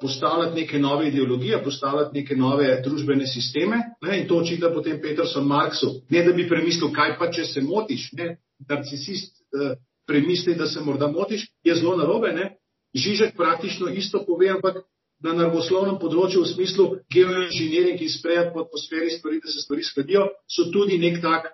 postavljati 0.00 0.60
neke 0.60 0.78
nove 0.78 1.08
ideologije, 1.08 1.62
postavljati 1.64 2.20
neke 2.20 2.36
nove 2.36 2.80
družbene 2.84 3.26
sisteme, 3.26 3.76
ne, 4.02 4.20
in 4.20 4.28
to 4.28 4.38
očita 4.38 4.70
potem 4.74 5.00
Peterson 5.02 5.46
Marksu, 5.46 5.90
ne 6.10 6.22
da 6.24 6.32
bi 6.32 6.48
premislil, 6.48 6.92
kaj 6.92 7.18
pa 7.18 7.30
če 7.32 7.44
se 7.44 7.60
motiš, 7.60 8.12
ne, 8.12 8.36
narcisist 8.68 9.42
uh, 9.52 9.76
premisli, 10.06 10.54
da 10.54 10.66
se 10.66 10.80
morda 10.80 11.10
motiš, 11.12 11.44
je 11.64 11.74
zelo 11.74 11.96
narobe. 11.96 12.32
Ne. 12.32 12.56
Žižek 12.94 13.36
praktično 13.36 13.88
isto 13.88 14.24
pove, 14.26 14.48
ampak 14.48 14.80
na 15.20 15.34
naravoslovnem 15.34 15.98
področju 16.00 16.42
v 16.42 16.48
smislu 16.54 16.88
geoinženiring 17.12 18.00
in 18.00 18.10
sprejeti 18.10 18.54
po 18.54 18.64
atmosferi 18.64 19.10
stvari, 19.10 19.40
da 19.44 19.52
se 19.52 19.64
stvari 19.66 19.84
skladijo, 19.84 20.28
so 20.48 20.70
tudi 20.72 20.98
nek 20.98 21.20
tak, 21.22 21.50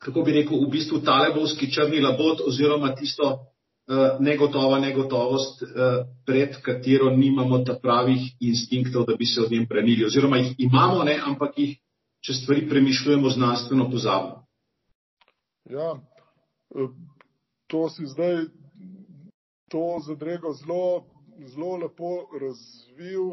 kako 0.00 0.22
bi 0.24 0.36
rekel, 0.38 0.62
v 0.64 0.70
bistvu 0.72 1.02
talebovski 1.04 1.68
črni 1.74 2.00
labod 2.00 2.40
oziroma 2.46 2.94
tisto 2.96 3.34
negotova 4.20 4.78
negotovost, 4.78 5.62
uh, 5.62 5.68
pred 6.26 6.58
katero 6.62 7.10
nimamo 7.10 7.62
ta 7.64 7.78
pravih 7.82 8.20
instinktov, 8.40 9.06
da 9.08 9.16
bi 9.16 9.26
se 9.26 9.40
od 9.40 9.52
njem 9.52 9.66
prenili. 9.66 10.04
Oziroma 10.04 10.36
jih 10.36 10.54
imamo, 10.58 11.04
ne, 11.04 11.18
ampak 11.24 11.58
jih, 11.58 11.78
če 12.20 12.34
stvari 12.34 12.68
premišljujemo 12.68 13.30
znanstveno, 13.30 13.90
pozabimo. 13.90 14.44
Ja, 15.70 15.94
eh, 16.74 16.88
to 17.66 17.88
si 17.88 18.06
zdaj 18.06 18.44
to 19.68 20.00
zadrego 20.06 20.52
zelo 20.52 21.04
zelo 21.46 21.76
lepo 21.76 22.26
razvil, 22.40 23.30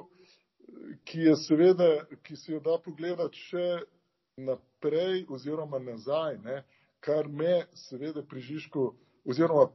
ki 1.04 1.20
je 1.20 1.36
seveda, 1.36 2.06
ki 2.24 2.36
si 2.36 2.52
jo 2.52 2.60
da 2.60 2.78
pogledati 2.84 3.40
še 3.40 3.68
naprej 4.38 5.26
oziroma 5.30 5.80
nazaj, 5.80 6.38
ne, 6.44 6.64
kar 7.00 7.28
me 7.30 7.66
seveda 7.88 8.24
pri 8.26 8.42
Žižku 8.42 8.86
oziroma 9.26 9.70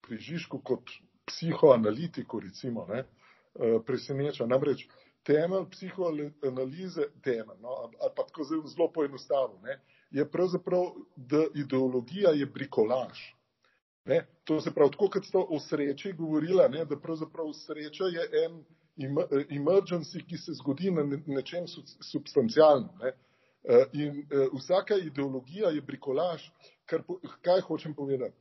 pri 0.00 0.18
Žižku 0.18 0.60
kot 0.64 0.90
psihoanalitiku 1.26 2.40
recimo 2.40 2.86
ne, 2.88 3.04
eh, 3.04 3.78
preseneča. 3.86 4.46
Namreč 4.46 4.86
temelj 5.28 5.68
psihoanalize, 5.70 7.10
temelj, 7.22 7.58
no, 7.60 7.74
ali 8.00 8.12
pa 8.16 8.24
tako 8.26 8.44
zelo 8.44 8.92
poenostavljeno, 8.94 9.78
je 10.10 10.30
pravzaprav, 10.30 10.84
da 11.16 11.44
ideologija 11.54 12.30
je 12.30 12.46
brikolaž. 12.46 13.18
Ne? 14.04 14.26
To 14.44 14.60
se 14.60 14.72
pravi, 14.74 14.90
tako 14.90 15.10
kot 15.12 15.26
ste 15.26 15.38
o 15.38 15.60
sreči 15.60 16.12
govorila, 16.12 16.68
ne? 16.68 16.84
da 16.84 16.96
pravzaprav 16.96 17.52
sreča 17.52 18.04
je 18.04 18.44
en 18.44 18.62
emergency, 19.52 20.24
ki 20.26 20.36
se 20.36 20.52
zgodi 20.62 20.90
na 20.90 21.04
nečem 21.26 21.66
substancialnem. 22.12 22.88
Ne? 23.02 23.12
Eh, 23.68 23.84
in 23.92 24.20
eh, 24.20 24.48
vsaka 24.54 24.96
ideologija 24.96 25.70
je 25.70 25.80
brikolaž, 25.82 26.48
kar, 26.86 27.02
kaj 27.42 27.60
hočem 27.60 27.94
povedati. 27.94 28.36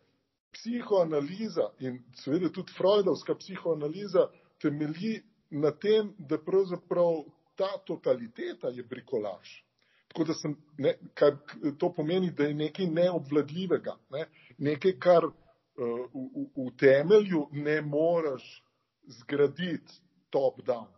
Psihoanaliza 0.58 1.70
in 1.86 2.00
seveda 2.18 2.50
tudi 2.50 2.74
Freudovska 2.74 3.36
psihoanaliza 3.36 4.28
temelji 4.62 5.22
na 5.50 5.72
tem, 5.72 6.14
da 6.18 6.38
pravzaprav 6.38 7.24
ta 7.56 7.70
totaliteta 7.86 8.68
je 8.74 8.84
brikolaž. 8.84 9.50
Tako 10.08 10.24
da 10.24 10.34
sem, 10.34 10.56
ne, 10.78 10.94
kar, 11.14 11.38
to 11.78 11.92
pomeni, 11.94 12.32
da 12.32 12.44
je 12.44 12.54
nekaj 12.54 12.88
neobvladljivega, 12.88 13.98
ne, 14.10 14.26
nekaj, 14.58 14.96
kar 15.00 15.26
v, 15.26 15.90
v, 16.14 16.46
v 16.56 16.72
temelju 16.80 17.48
ne 17.52 17.82
moreš 17.82 18.46
zgraditi 19.20 20.02
top-down. 20.30 20.90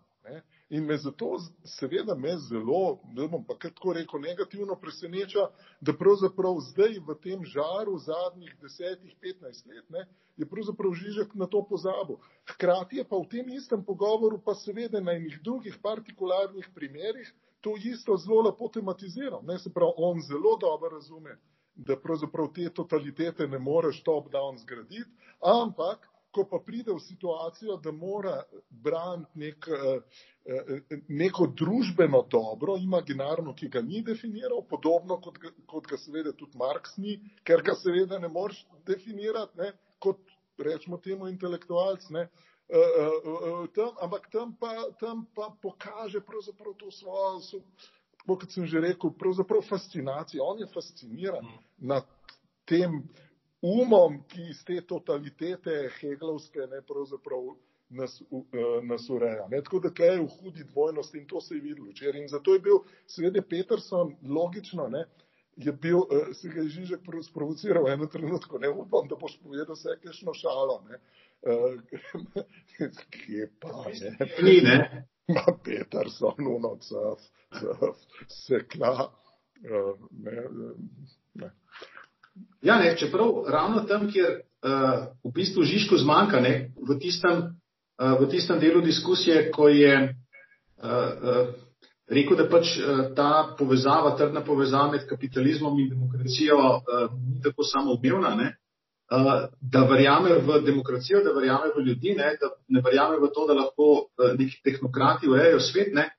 In 0.69 0.85
me 0.85 0.97
zato, 0.97 1.39
seveda, 1.65 2.15
me 2.15 2.37
zelo, 2.37 2.99
da 3.15 3.25
bom 3.27 3.41
pa 3.45 3.55
tako 3.57 3.93
rekel, 3.97 4.21
negativno 4.21 4.75
preseneča, 4.77 5.47
da 5.81 5.95
pravzaprav 5.97 6.59
zdaj 6.67 6.99
v 7.07 7.15
tem 7.23 7.45
žaru 7.45 7.97
zadnjih 7.97 8.53
desetih, 8.61 9.15
petnajst 9.21 9.65
let, 9.65 9.87
ne, 9.89 10.05
je 10.37 10.45
pravzaprav 10.45 10.93
Žižek 10.93 11.33
na 11.35 11.47
to 11.47 11.63
pozabil. 11.69 12.19
Hkrati 12.53 13.01
je 13.01 13.03
pa 13.03 13.17
v 13.17 13.27
tem 13.31 13.49
istem 13.49 13.81
pogovoru, 13.83 14.37
pa 14.45 14.53
seveda 14.55 15.01
na 15.01 15.17
enih 15.17 15.39
drugih 15.43 15.79
partikularnih 15.81 16.69
primerih, 16.75 17.33
to 17.61 17.73
isto 17.75 18.17
zelo 18.17 18.45
lepo 18.47 18.69
tematiziral. 18.69 19.41
Ne, 19.43 19.57
se 19.59 19.73
pravi, 19.73 19.93
on 19.97 20.21
zelo 20.21 20.53
dobro 20.61 20.93
razume, 20.95 21.35
da 21.75 21.97
pravzaprav 21.97 22.53
te 22.53 22.69
totalitete 22.69 23.47
ne 23.47 23.59
moreš 23.59 24.03
top-down 24.03 24.57
zgraditi, 24.61 25.09
ampak 25.41 26.08
ko 26.31 26.45
pa 26.49 26.59
pride 26.65 26.93
v 26.93 27.01
situacijo, 27.01 27.77
da 27.77 27.91
mora 27.91 28.35
braniti 28.69 29.39
nek, 29.39 29.67
eh, 29.67 30.01
eh, 30.45 30.97
neko 31.07 31.47
družbeno 31.61 32.21
dobro, 32.31 32.77
imaginarno, 32.77 33.55
ki 33.55 33.69
ga 33.69 33.81
ni 33.81 34.01
definiral, 34.05 34.61
podobno 34.69 35.19
kot, 35.21 35.39
kot 35.65 35.87
ga 35.89 35.97
seveda 35.97 36.33
tudi 36.37 36.57
Marx 36.57 36.97
ni, 36.97 37.17
ker 37.43 37.63
ga 37.65 37.75
seveda 37.75 38.19
ne 38.19 38.29
moreš 38.29 38.61
definirati, 38.85 39.57
ne, 39.57 39.71
kot 39.99 40.21
rečemo 40.57 40.97
temu 40.97 41.27
intelektualc, 41.27 42.09
ne, 42.13 42.27
eh, 42.69 43.21
tam, 43.75 43.95
ampak 44.01 44.29
tam 44.31 44.53
pa, 44.59 44.75
tam 44.99 45.25
pa 45.35 45.49
pokaže 45.61 46.21
pravzaprav 46.21 46.77
to 46.77 46.91
svojo 46.91 47.63
kot 48.27 48.51
sem 48.51 48.65
že 48.69 48.81
rekel, 48.83 49.09
pravzaprav 49.17 49.63
fascinacija. 49.65 50.43
On 50.43 50.59
je 50.59 50.67
fasciniran 50.73 51.45
mm. 51.45 51.87
nad 51.87 52.05
tem 52.69 53.01
umom, 53.61 54.21
ki 54.27 54.49
iz 54.49 54.63
te 54.65 54.81
totalitete 54.87 55.89
Hegelovske 55.99 56.67
ne 56.71 56.81
pravzaprav 56.87 57.55
nas, 57.89 58.21
uh, 58.29 58.43
nas 58.83 59.09
ureja. 59.09 59.47
Ne? 59.51 59.61
Tako 59.63 59.79
da 59.79 59.89
tukaj 59.89 60.13
je 60.13 60.19
v 60.21 60.27
hudi 60.27 60.63
dvojnosti 60.63 61.17
in 61.17 61.27
to 61.27 61.41
se 61.41 61.55
je 61.55 61.61
videlo 61.61 61.89
včeraj. 61.89 62.21
In 62.21 62.29
zato 62.29 62.53
je 62.53 62.59
bil 62.59 62.83
seveda 63.07 63.41
Peterson 63.41 64.15
logično, 64.23 64.87
ne, 64.87 65.05
je 65.55 65.71
bil, 65.71 65.97
uh, 65.97 66.29
se 66.33 66.49
ga 66.49 66.61
je 66.61 66.69
Žižek 66.69 67.07
sprovociral 67.29 67.83
v 67.83 67.93
enem 67.93 68.07
trenutku, 68.07 68.59
ne 68.59 68.69
upam, 68.69 69.07
da 69.07 69.15
boš 69.15 69.39
povedal 69.43 69.75
vse 69.75 69.97
kakšno 70.03 70.33
šalo. 70.33 70.83
Ne. 70.89 71.01
Uh, 71.41 71.79
kje 73.15 73.51
pa 73.59 73.85
ne? 73.87 74.17
Ni, 74.43 74.61
ne? 74.61 75.07
Ma 75.35 75.45
Peterson, 75.63 76.47
uno, 76.47 76.77
caf 76.81 77.21
sekla. 78.27 79.11
Uh, 79.59 79.97
ne, 80.11 80.43
ne. 81.33 81.51
Ja, 82.61 82.79
ne, 82.79 82.95
čeprav 82.97 83.45
ravno 83.47 83.83
tam, 83.87 84.09
kjer 84.11 84.39
uh, 84.39 85.07
v 85.23 85.31
bistvu 85.35 85.63
Žižko 85.63 85.97
zmanjka, 85.97 86.41
ne, 86.43 86.53
v, 86.75 86.99
tistem, 86.99 87.55
uh, 88.01 88.15
v 88.19 88.27
tistem 88.31 88.59
delu 88.59 88.81
diskusije, 88.83 89.47
ko 89.55 89.69
je 89.71 89.93
uh, 90.03 90.89
uh, 90.89 91.53
rekel, 92.11 92.37
da 92.37 92.49
pač 92.51 92.75
uh, 92.77 93.05
ta 93.15 93.55
povezava, 93.59 94.15
trdna 94.19 94.43
povezava 94.43 94.91
med 94.91 95.07
kapitalizmom 95.07 95.79
in 95.79 95.93
demokracijo 95.93 96.59
uh, 96.59 97.07
ni 97.15 97.39
tako 97.43 97.63
samoumevna, 97.63 98.35
uh, 98.35 99.47
da 99.61 99.85
verjame 99.87 100.41
v 100.43 100.61
demokracijo, 100.65 101.23
da 101.23 101.31
verjame 101.31 101.71
v 101.77 101.87
ljudi, 101.87 102.15
ne, 102.19 102.35
da 102.41 102.51
ne 102.67 102.83
verjame 102.83 103.21
v 103.23 103.31
to, 103.31 103.47
da 103.47 103.55
lahko 103.63 103.91
uh, 103.95 104.31
neki 104.35 104.59
tehnokrati 104.67 105.31
urejajo 105.31 105.63
svet. 105.63 105.95
Ne, 105.95 106.09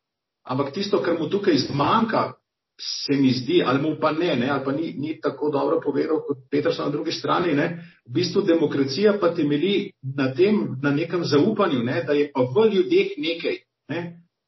Ampak 0.51 0.73
tisto, 0.73 1.03
kar 1.05 1.19
mu 1.21 1.29
tukaj 1.29 1.69
zmanjka, 1.69 2.33
se 2.81 3.17
mi 3.17 3.31
zdi, 3.33 3.63
ali 3.67 3.83
mu 3.83 3.97
pa 4.01 4.13
ne, 4.13 4.37
ne 4.37 4.51
ali 4.51 4.65
pa 4.65 4.73
ni, 4.73 4.95
ni 4.99 5.21
tako 5.21 5.51
dobro 5.51 5.81
povedal 5.85 6.23
kot 6.27 6.39
Peterson 6.51 6.85
na 6.85 6.91
drugi 6.91 7.13
strani, 7.13 7.53
ne, 7.55 7.67
v 8.07 8.13
bistvu 8.13 8.43
demokracija 8.43 9.19
pa 9.21 9.35
temeli 9.35 9.93
na 10.17 10.35
tem, 10.35 10.77
na 10.83 10.91
nekem 10.91 11.25
zaupanju, 11.25 11.83
ne, 11.85 12.03
da 12.07 12.13
je 12.13 12.31
pa 12.33 12.43
v 12.43 12.67
ljudeh 12.75 13.13
nekaj, 13.19 13.59
ne, 13.89 14.01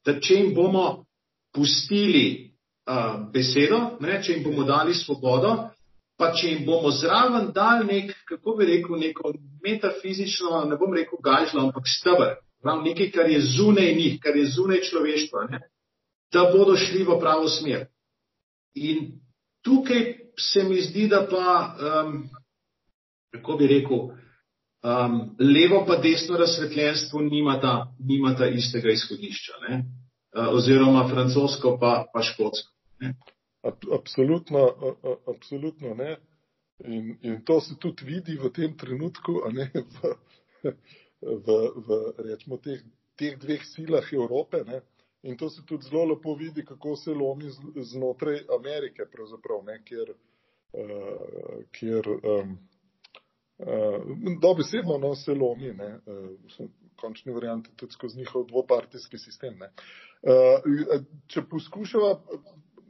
da 0.05 0.19
če 0.19 0.35
jim 0.35 0.53
bomo 0.53 1.05
pustili 1.53 2.53
uh, 2.89 3.29
besedo, 3.33 3.97
ne, 4.01 4.21
če 4.23 4.33
jim 4.33 4.43
bomo 4.43 4.65
dali 4.65 4.93
svobodo, 4.97 5.53
pa 6.17 6.31
če 6.33 6.49
jim 6.49 6.65
bomo 6.65 6.91
zraven 6.91 7.51
dali 7.53 7.85
nek, 7.85 8.15
kako 8.29 8.57
bi 8.57 8.65
rekel, 8.65 8.97
neko 8.97 9.33
metafizično, 9.63 10.65
ne 10.69 10.77
bom 10.77 10.93
rekel 10.93 11.21
gajžlo, 11.21 11.67
ampak 11.69 11.85
stebr, 11.87 12.35
nekaj, 12.63 13.11
kar 13.11 13.29
je 13.29 13.39
zunaj 13.57 13.93
njih, 13.95 14.19
kar 14.23 14.35
je 14.35 14.49
zunaj 14.55 14.81
človeštva. 14.89 15.47
Ne, 15.51 15.61
da 16.33 16.49
bodo 16.49 16.75
šli 16.77 17.03
v 17.03 17.19
pravo 17.21 17.49
smer. 17.49 17.85
In 18.75 19.19
tukaj 19.61 20.03
se 20.39 20.63
mi 20.63 20.81
zdi, 20.81 21.07
da 21.07 21.27
pa, 21.29 21.75
um, 22.05 22.29
kako 23.31 23.57
bi 23.57 23.67
rekel, 23.67 23.97
um, 23.97 25.19
levo 25.39 25.83
pa 25.87 25.97
desno 26.01 26.37
razsvetljenstvo 26.37 27.21
nimata, 27.21 27.93
nimata 27.99 28.47
istega 28.47 28.91
izhodišča, 28.91 29.53
ne? 29.69 29.83
Uh, 30.33 30.49
oziroma 30.57 31.07
francosko 31.09 31.77
pa, 31.79 32.05
pa 32.13 32.21
škotsko. 32.21 32.71
Ne? 32.99 33.13
Absolutno, 33.63 34.69
absolutno 35.27 35.93
ne. 35.95 36.17
In, 36.83 37.17
in 37.21 37.43
to 37.45 37.61
se 37.61 37.75
tudi 37.79 38.05
vidi 38.05 38.35
v 38.37 38.49
tem 38.51 38.73
trenutku, 38.77 39.43
a 39.45 39.51
ne 39.51 39.69
v, 39.73 40.15
v, 41.45 41.57
v 41.87 41.99
rečemo, 42.17 42.57
teh, 42.57 42.81
teh 43.15 43.37
dveh 43.39 43.61
silah 43.63 44.09
Evrope. 44.13 44.63
Ne. 44.67 44.81
In 45.23 45.37
to 45.37 45.49
se 45.49 45.61
tudi 45.65 45.87
zelo 45.87 46.05
lepo 46.05 46.35
vidi, 46.35 46.65
kako 46.65 46.95
se 46.95 47.13
lomi 47.13 47.49
znotraj 47.75 48.41
Amerike, 48.59 49.05
ne, 49.65 49.77
kjer, 49.85 50.13
uh, 50.73 51.63
kjer 51.71 52.09
um, 52.09 52.57
uh, 53.57 54.39
dobesedno 54.41 54.97
no, 54.97 55.15
se 55.15 55.31
lomi. 55.31 55.73
Ne, 55.73 55.99
uh, 56.05 56.67
končni 57.03 57.33
varianti 57.33 57.75
tudi 57.75 57.91
skozi 57.91 58.17
njihov 58.17 58.45
dvopartijski 58.47 59.17
sistem. 59.17 59.59
Uh, 59.63 61.01
če 61.27 61.43
poskušava, 61.51 62.13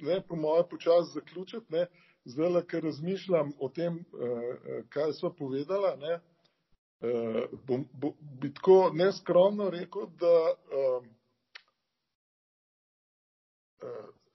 ne, 0.02 0.19
po 0.28 0.36
moje 0.36 0.67
počas 0.69 1.13
zaključiti, 1.13 1.65
ne, 1.74 1.88
zdaj, 2.26 2.62
ker 2.69 2.84
razmišljam 2.84 3.54
o 3.60 3.69
tem, 3.69 4.04
uh, 4.13 4.84
kaj 4.93 5.15
so 5.19 5.34
povedala, 5.38 5.96
ne, 6.02 6.19
uh, 6.19 7.60
bom, 7.67 7.88
bo, 7.93 8.13
bi 8.41 8.54
tako 8.54 8.91
neskromno 8.93 9.69
rekel, 9.74 10.10
da 10.22 10.36
uh, 10.54 11.12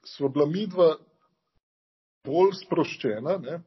sva 0.06 0.28
bila 0.32 0.46
midva 0.46 0.88
bolj 2.26 2.54
sproščena 2.62 3.38
ne, 3.42 3.58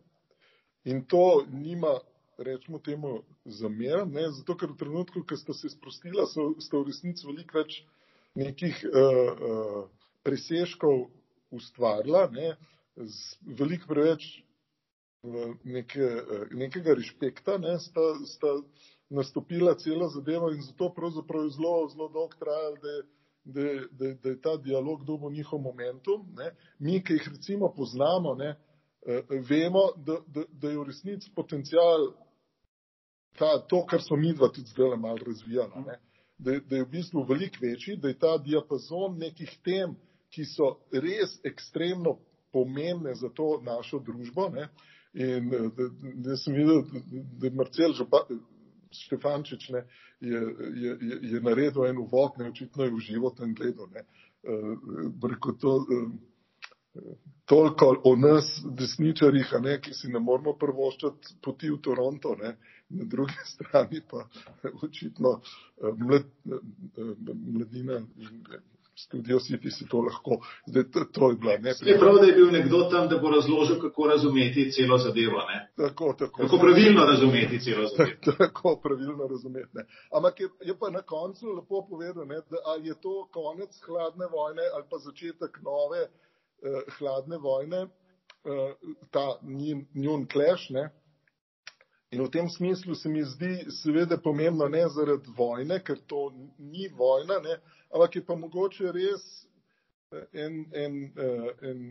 in 0.86 1.04
to 1.06 1.46
nima 1.52 2.00
rečemo 2.42 2.80
temu, 2.80 3.22
zamer, 3.46 4.06
ne, 4.08 4.28
zato 4.34 4.56
ker 4.58 4.72
v 4.74 4.80
trenutku, 4.82 5.24
ko 5.28 5.38
ste 5.38 5.54
se 5.54 5.70
sprostila, 5.70 6.26
so, 6.30 6.52
ste 6.62 6.78
v 6.78 6.88
resnici 6.90 7.28
veliko 7.28 7.60
več 7.60 7.82
nekih 8.38 8.80
uh, 8.88 8.94
uh, 8.96 9.82
presežkov 10.26 11.06
ustvarila, 11.54 12.28
ne, 12.34 12.56
z 12.98 13.54
veliko 13.60 13.90
preveč 13.92 14.26
uh, 14.32 15.54
neke, 15.64 16.02
uh, 16.02 16.46
nekega 16.58 16.96
respekta, 16.98 17.60
ne, 17.62 17.78
sta, 17.84 18.14
sta 18.30 18.56
nastopila 19.12 19.76
cela 19.78 20.10
zadeva 20.10 20.54
in 20.56 20.64
zato 20.66 20.90
pravzaprav 20.96 21.46
je 21.46 21.58
zelo, 21.60 21.76
zelo 21.94 22.10
dolgo 22.10 22.40
trajalo, 22.40 22.78
da, 22.82 22.98
da, 23.44 23.62
da, 23.92 24.14
da 24.14 24.30
je 24.30 24.42
ta 24.42 24.58
dialog 24.58 25.06
dobo 25.06 25.30
njihov 25.30 25.62
momentum. 25.62 26.28
Ne. 26.38 26.52
Mi, 26.80 27.04
ki 27.04 27.14
jih 27.14 27.30
recimo 27.34 27.74
poznamo, 27.74 28.36
ne, 28.36 28.56
vemo, 29.30 29.80
da, 29.98 30.20
da, 30.28 30.44
da 30.52 30.70
je 30.70 30.78
v 30.78 30.84
resnici 30.84 31.32
potencial 31.36 32.14
ta, 33.38 33.60
to, 33.68 33.86
kar 33.86 34.02
smo 34.02 34.18
mi 34.18 34.34
dva 34.34 34.50
tudi 34.50 34.70
zdaj 34.70 34.98
malo 34.98 35.18
razvijali, 35.28 35.72
ne, 35.88 36.00
da, 36.38 36.60
da 36.60 36.76
je 36.76 36.84
v 36.84 36.90
bistvu 36.90 37.24
veliko 37.24 37.58
večji, 37.62 37.98
da 37.98 38.08
je 38.08 38.20
ta 38.20 38.38
diapazon 38.38 39.18
nekih 39.18 39.58
tem, 39.64 39.96
ki 40.32 40.46
so 40.46 40.78
res 40.92 41.40
ekstremno 41.44 42.18
pomembne 42.54 43.16
za 43.16 43.30
to 43.30 43.60
našo 43.64 44.00
družbo. 44.00 44.50
Ne, 44.50 44.70
in 45.14 45.50
da, 45.50 45.88
da 46.24 46.38
sem 46.38 46.56
videl, 46.56 46.86
da 47.40 47.48
je 47.48 47.54
Marcel 47.56 47.94
Žopa, 47.94 48.26
Štefančič 48.92 49.70
ne, 49.76 49.86
je, 50.20 50.42
je, 50.84 50.98
je, 51.32 51.42
naredil 51.42 51.88
en 51.88 52.02
uvod, 52.04 52.38
ne, 52.38 52.50
očitno 52.52 52.88
je 52.88 52.94
v 52.96 53.06
životem 53.06 53.56
gledu. 53.56 53.88
Ne, 53.96 54.06
uh, 54.44 55.56
to, 55.60 55.78
uh, 55.78 56.12
toliko 57.46 58.02
o 58.04 58.16
nas, 58.16 58.52
desničarjih, 58.64 59.54
ne, 59.62 59.80
ki 59.82 59.94
si 59.94 60.12
ne 60.12 60.20
moramo 60.20 60.54
prvoščati 60.60 61.40
poti 61.44 61.72
v 61.72 61.80
Toronto, 61.84 62.36
ne, 62.40 62.56
na 62.92 63.06
drugi 63.06 63.34
strani 63.54 64.02
pa 64.10 64.28
očitno 64.84 65.40
eh, 65.40 65.92
mlad, 65.98 66.26
eh, 66.46 67.14
mladina 67.54 67.98
in 67.98 68.44
studio 69.06 69.40
City 69.40 69.72
si 69.72 69.88
to 69.88 70.02
lahko. 70.02 70.38
Zdaj, 70.68 70.84
to, 70.94 71.06
to 71.14 71.30
je 71.30 71.36
bila 71.36 71.58
ne. 71.58 71.74
Je 71.82 71.98
prav, 72.00 72.16
da 72.22 72.26
je 72.28 72.34
bil 72.34 72.52
nekdo 72.52 72.84
tam, 72.92 73.10
da 73.10 73.18
bo 73.18 73.30
razložil, 73.30 73.80
kako 73.82 74.08
razumeti 74.08 74.72
celo 74.72 74.98
zadevo. 74.98 75.40
Ne? 75.50 75.60
Tako, 75.78 76.14
tako. 76.20 76.42
Kako 76.42 76.58
pravilno 76.58 77.06
razumeti 77.06 77.60
celo 77.60 77.88
zadevo. 77.88 78.18
Tako 78.38 78.80
pravilno 78.84 79.28
razumeti. 79.28 79.70
Ne. 79.74 79.86
Ampak 80.18 80.40
je, 80.40 80.50
je 80.62 80.78
pa 80.80 80.90
na 80.90 81.02
koncu 81.02 81.52
lepo 81.52 81.86
povedal, 81.90 82.26
ne, 82.26 82.36
da 82.36 82.58
ali 82.66 82.88
je 82.88 83.02
to 83.02 83.28
konec 83.32 83.82
hladne 83.86 84.26
vojne 84.32 84.64
ali 84.74 84.84
pa 84.90 84.98
začetek 84.98 85.60
nove 85.64 86.02
eh, 86.02 86.82
hladne 86.98 87.38
vojne, 87.38 87.82
eh, 87.82 88.74
ta 89.12 89.40
njun 89.94 90.28
kleš. 90.28 90.70
Ne. 90.70 91.01
In 92.12 92.24
v 92.24 92.30
tem 92.32 92.50
smislu 92.50 92.96
se 92.96 93.10
mi 93.10 93.24
zdi 93.24 93.72
seveda 93.72 94.18
pomembno 94.18 94.68
ne 94.68 94.84
zaradi 94.90 95.32
vojne, 95.38 95.80
ker 95.80 96.00
to 96.08 96.26
ni 96.60 96.90
vojna, 96.92 97.40
ne, 97.40 97.56
ampak 97.94 98.16
je 98.16 98.26
pa 98.26 98.36
mogoče 98.36 98.92
res 98.92 99.24
eh, 100.12 100.26
en, 100.44 100.66
en, 100.76 100.98
eh, 101.16 101.70
en, 101.70 101.86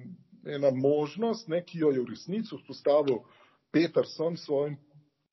ena 0.44 0.70
možnost, 0.76 1.48
ne, 1.48 1.62
ki 1.64 1.80
jo 1.84 1.92
je 1.96 2.04
v 2.04 2.12
resnici 2.12 2.52
vzpostavil 2.56 3.22
Peterson 3.72 4.36
s 4.36 4.44
svojim 4.44 4.76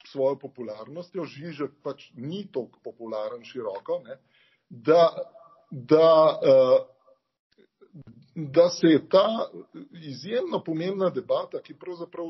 svojo 0.08 0.38
popularnostjo, 0.40 1.26
Žižek 1.26 1.82
pač 1.84 2.08
ni 2.16 2.46
tako 2.48 2.80
popularen 2.84 3.44
široko, 3.44 4.00
ne, 4.08 4.22
da, 4.70 5.10
da 5.72 6.12
uh, 6.40 6.78
da 8.36 8.70
se 8.70 8.88
je 8.88 9.10
ta 9.10 9.50
izjemno 9.92 10.64
pomembna 10.64 11.10
debata, 11.10 11.62
ki 11.62 11.74
pravzaprav 11.74 12.28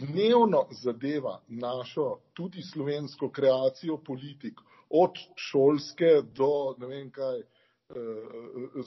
dnevno 0.00 0.66
zadeva 0.70 1.40
našo 1.48 2.16
tudi 2.32 2.62
slovensko 2.62 3.30
kreacijo 3.30 3.96
politik, 3.96 4.60
od 4.90 5.18
šolske 5.36 6.22
do 6.34 6.74
ne 6.78 6.86
vem 6.86 7.10
kaj, 7.10 7.38
eh, 7.38 7.44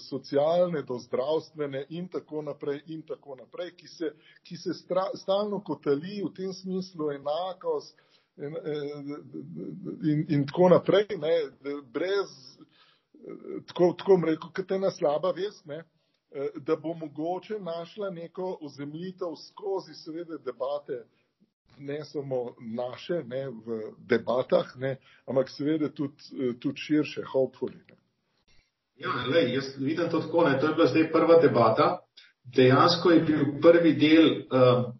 socialne 0.09 0.81
do 0.81 0.99
zdravstvene 0.99 1.85
in 1.89 2.07
tako 2.07 2.41
naprej 2.41 2.81
in 2.87 3.01
tako 3.01 3.35
naprej, 3.35 3.71
ki 3.75 3.87
se, 3.87 4.11
ki 4.43 4.57
se 4.57 4.73
stra, 4.73 5.05
stalno 5.15 5.61
kotali 5.63 6.21
v 6.23 6.33
tem 6.35 6.53
smislu 6.53 7.11
enakost 7.11 7.95
in, 8.37 8.55
eh, 8.55 8.91
in, 10.11 10.25
in 10.29 10.47
tako 10.47 10.69
naprej, 10.69 11.07
ne, 11.17 11.35
brez, 11.93 12.29
eh, 12.59 13.61
tako, 13.67 13.93
tako 13.97 14.21
rekel, 14.25 14.51
kot 14.55 14.71
ena 14.71 14.91
slaba 14.91 15.31
vest, 15.31 15.65
ne, 15.65 15.83
Eh, 15.83 16.02
da 16.55 16.75
bo 16.75 16.93
mogoče 16.93 17.59
našla 17.59 18.09
neko 18.09 18.57
ozemljitev 18.61 19.35
skozi 19.47 19.93
seveda 19.93 20.37
debate, 20.37 21.05
ne 21.79 22.05
samo 22.05 22.55
naše, 22.59 23.23
ne 23.25 23.49
v 23.49 23.81
debatah, 23.97 24.75
ne, 24.77 24.97
ampak 25.25 25.49
seveda 25.49 25.89
tudi, 25.89 26.13
eh, 26.39 26.53
tudi 26.59 26.77
širše, 26.77 27.23
hopefully. 27.33 27.77
Ne. 27.89 27.97
Ja, 28.95 29.09
lej, 29.33 29.53
jaz 29.55 29.75
vidim 29.77 30.09
to 30.09 30.19
tako, 30.19 30.49
ne, 30.49 30.59
to 30.59 30.67
je 30.67 30.73
bila 30.73 30.87
zdaj 30.87 31.11
prva 31.11 31.39
debata. 31.41 31.99
Dejansko 32.43 33.11
je 33.11 33.21
bil 33.21 33.45
prvi 33.61 33.93
del, 33.93 34.27
uh, 34.51 34.91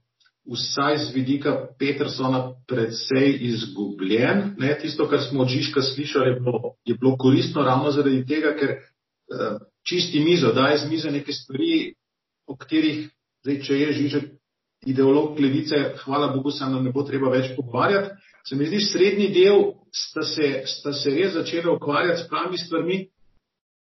vsaj 0.48 0.98
z 0.98 1.13
vidika 1.13 1.67
Petersona, 1.80 2.54
predvsej 2.67 3.38
izgubljen. 3.50 4.56
Ne, 4.58 4.78
tisto, 4.82 5.08
kar 5.10 5.22
smo 5.22 5.43
od 5.43 5.52
Žižka 5.52 5.82
slišali, 5.82 6.30
je 6.30 6.39
bilo, 6.39 6.76
je 6.86 6.96
bilo 6.96 7.17
koristno 7.17 7.62
ravno 7.62 7.91
zaradi 7.91 8.26
tega, 8.26 8.56
ker 8.60 8.76
uh, 8.80 9.60
čisti 9.88 10.19
mizo, 10.19 10.54
daje 10.54 10.78
z 10.78 10.89
mize 10.89 11.12
neke 11.12 11.34
stvari, 11.34 11.93
o 12.48 12.56
katerih, 12.58 13.10
zdaj, 13.43 13.60
če 13.63 13.80
je 13.80 13.93
Žižek 14.00 14.30
ideolog 14.86 15.39
levice, 15.39 15.80
hvala 16.04 16.28
Bogu, 16.36 16.52
se 16.52 16.65
nam 16.65 16.84
ne 16.84 16.91
bo 16.91 17.04
treba 17.08 17.32
več 17.32 17.54
pogovarjati. 17.56 18.15
Se 18.48 18.56
mi 18.56 18.67
zdi, 18.67 18.80
srednji 18.84 19.30
del 19.32 19.74
sta 19.96 20.24
se, 20.28 20.63
sta 20.67 20.93
se 20.93 21.12
res 21.15 21.34
začela 21.34 21.76
ukvarjati 21.78 22.24
s 22.24 22.30
pravimi 22.30 22.58
stvarmi. 22.60 22.98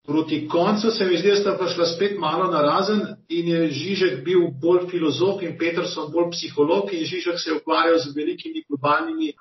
Proti 0.08 0.48
koncu 0.48 0.92
se 0.92 1.06
mi 1.06 1.18
zdi, 1.18 1.30
da 1.30 1.36
sta 1.40 1.54
pa 1.60 1.68
šla 1.70 1.86
spet 1.86 2.18
malo 2.20 2.50
na 2.52 2.62
razen 2.66 3.02
in 3.30 3.48
je 3.48 3.70
Žižek 3.72 4.24
bil 4.26 4.48
bolj 4.62 4.88
filozof 4.92 5.44
in 5.44 5.58
Peterson 5.60 6.12
bolj 6.12 6.32
psiholog 6.34 6.94
in 6.94 7.06
Žižek 7.06 7.40
se 7.40 7.50
je 7.52 7.60
ukvarjal 7.60 8.00
z 8.00 8.16
velikimi 8.16 8.64
globalnimi 8.68 9.34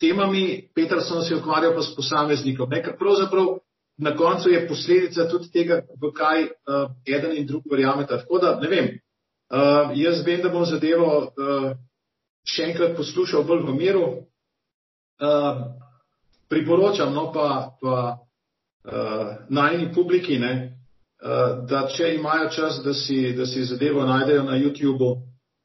temami, 0.00 0.68
Peterson 0.74 1.22
se 1.22 1.34
je 1.34 1.40
ukvarjal 1.40 1.74
pa 1.74 1.82
s 1.82 1.94
posameznikom. 1.96 2.70
Nekaj 2.70 2.96
pravzaprav 2.98 3.58
na 4.02 4.16
koncu 4.16 4.50
je 4.50 4.68
posledica 4.68 5.28
tudi 5.30 5.50
tega, 5.50 5.82
v 6.02 6.10
kaj 6.14 6.42
uh, 6.42 6.90
eden 7.06 7.36
in 7.36 7.46
drug 7.46 7.62
verjameta. 7.70 8.18
Tako 8.18 8.38
da, 8.42 8.56
ne 8.60 8.68
vem, 8.68 8.88
uh, 9.54 9.94
jaz 9.94 10.24
vem, 10.26 10.42
da 10.42 10.50
bom 10.50 10.66
zadevo 10.66 11.08
uh, 11.22 11.68
še 12.48 12.72
enkrat 12.72 12.96
poslušal 12.98 13.46
bolj 13.46 13.62
v 13.68 13.74
miru. 13.78 14.06
Uh, 15.22 15.62
priporočam, 16.50 17.14
no 17.14 17.30
pa, 17.32 17.76
pa 17.80 17.98
uh, 18.18 19.28
najni 19.48 19.92
publiki, 19.94 20.38
ne, 20.42 20.52
uh, 21.22 21.62
da 21.70 21.86
če 21.86 22.16
imajo 22.16 22.48
čas, 22.50 22.80
da 22.84 22.94
si, 22.94 23.36
da 23.38 23.46
si 23.46 23.62
zadevo 23.64 24.02
najdejo 24.08 24.42
na 24.48 24.58
YouTubu. 24.58 25.12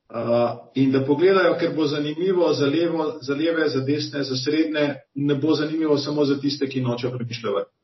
Uh, 0.07 0.69
in 0.79 0.93
da 0.93 1.01
pogledajo, 1.03 1.57
ker 1.59 1.73
bo 1.75 1.83
zanimivo 1.89 2.53
za, 2.55 2.69
levo, 2.71 3.17
za 3.21 3.35
leve, 3.35 3.65
za 3.67 3.81
desne, 3.83 4.21
za 4.23 4.37
srednje, 4.39 4.85
ne 5.15 5.35
bo 5.35 5.57
zanimivo 5.57 5.97
samo 5.97 6.23
za 6.25 6.37
tiste, 6.39 6.69
ki 6.69 6.85
nočejo 6.85 7.11
premišljati. 7.17 7.76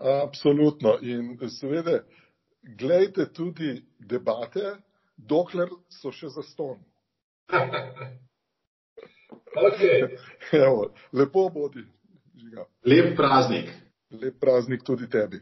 Absolutno. 0.00 0.98
In 1.02 1.38
seveda, 1.48 2.00
gledajte 2.62 3.32
tudi 3.32 3.84
debate, 3.98 4.76
dokler 5.16 5.68
so 5.88 6.12
še 6.12 6.28
za 6.32 6.42
ston. 6.42 6.78
okay. 9.66 10.08
Evo, 10.56 10.92
lepo 11.12 11.48
bodi. 11.52 11.84
Lep 12.88 13.16
praznik. 13.16 13.68
Lep 14.10 14.40
praznik 14.40 14.84
tudi 14.86 15.08
tebi. 15.08 15.40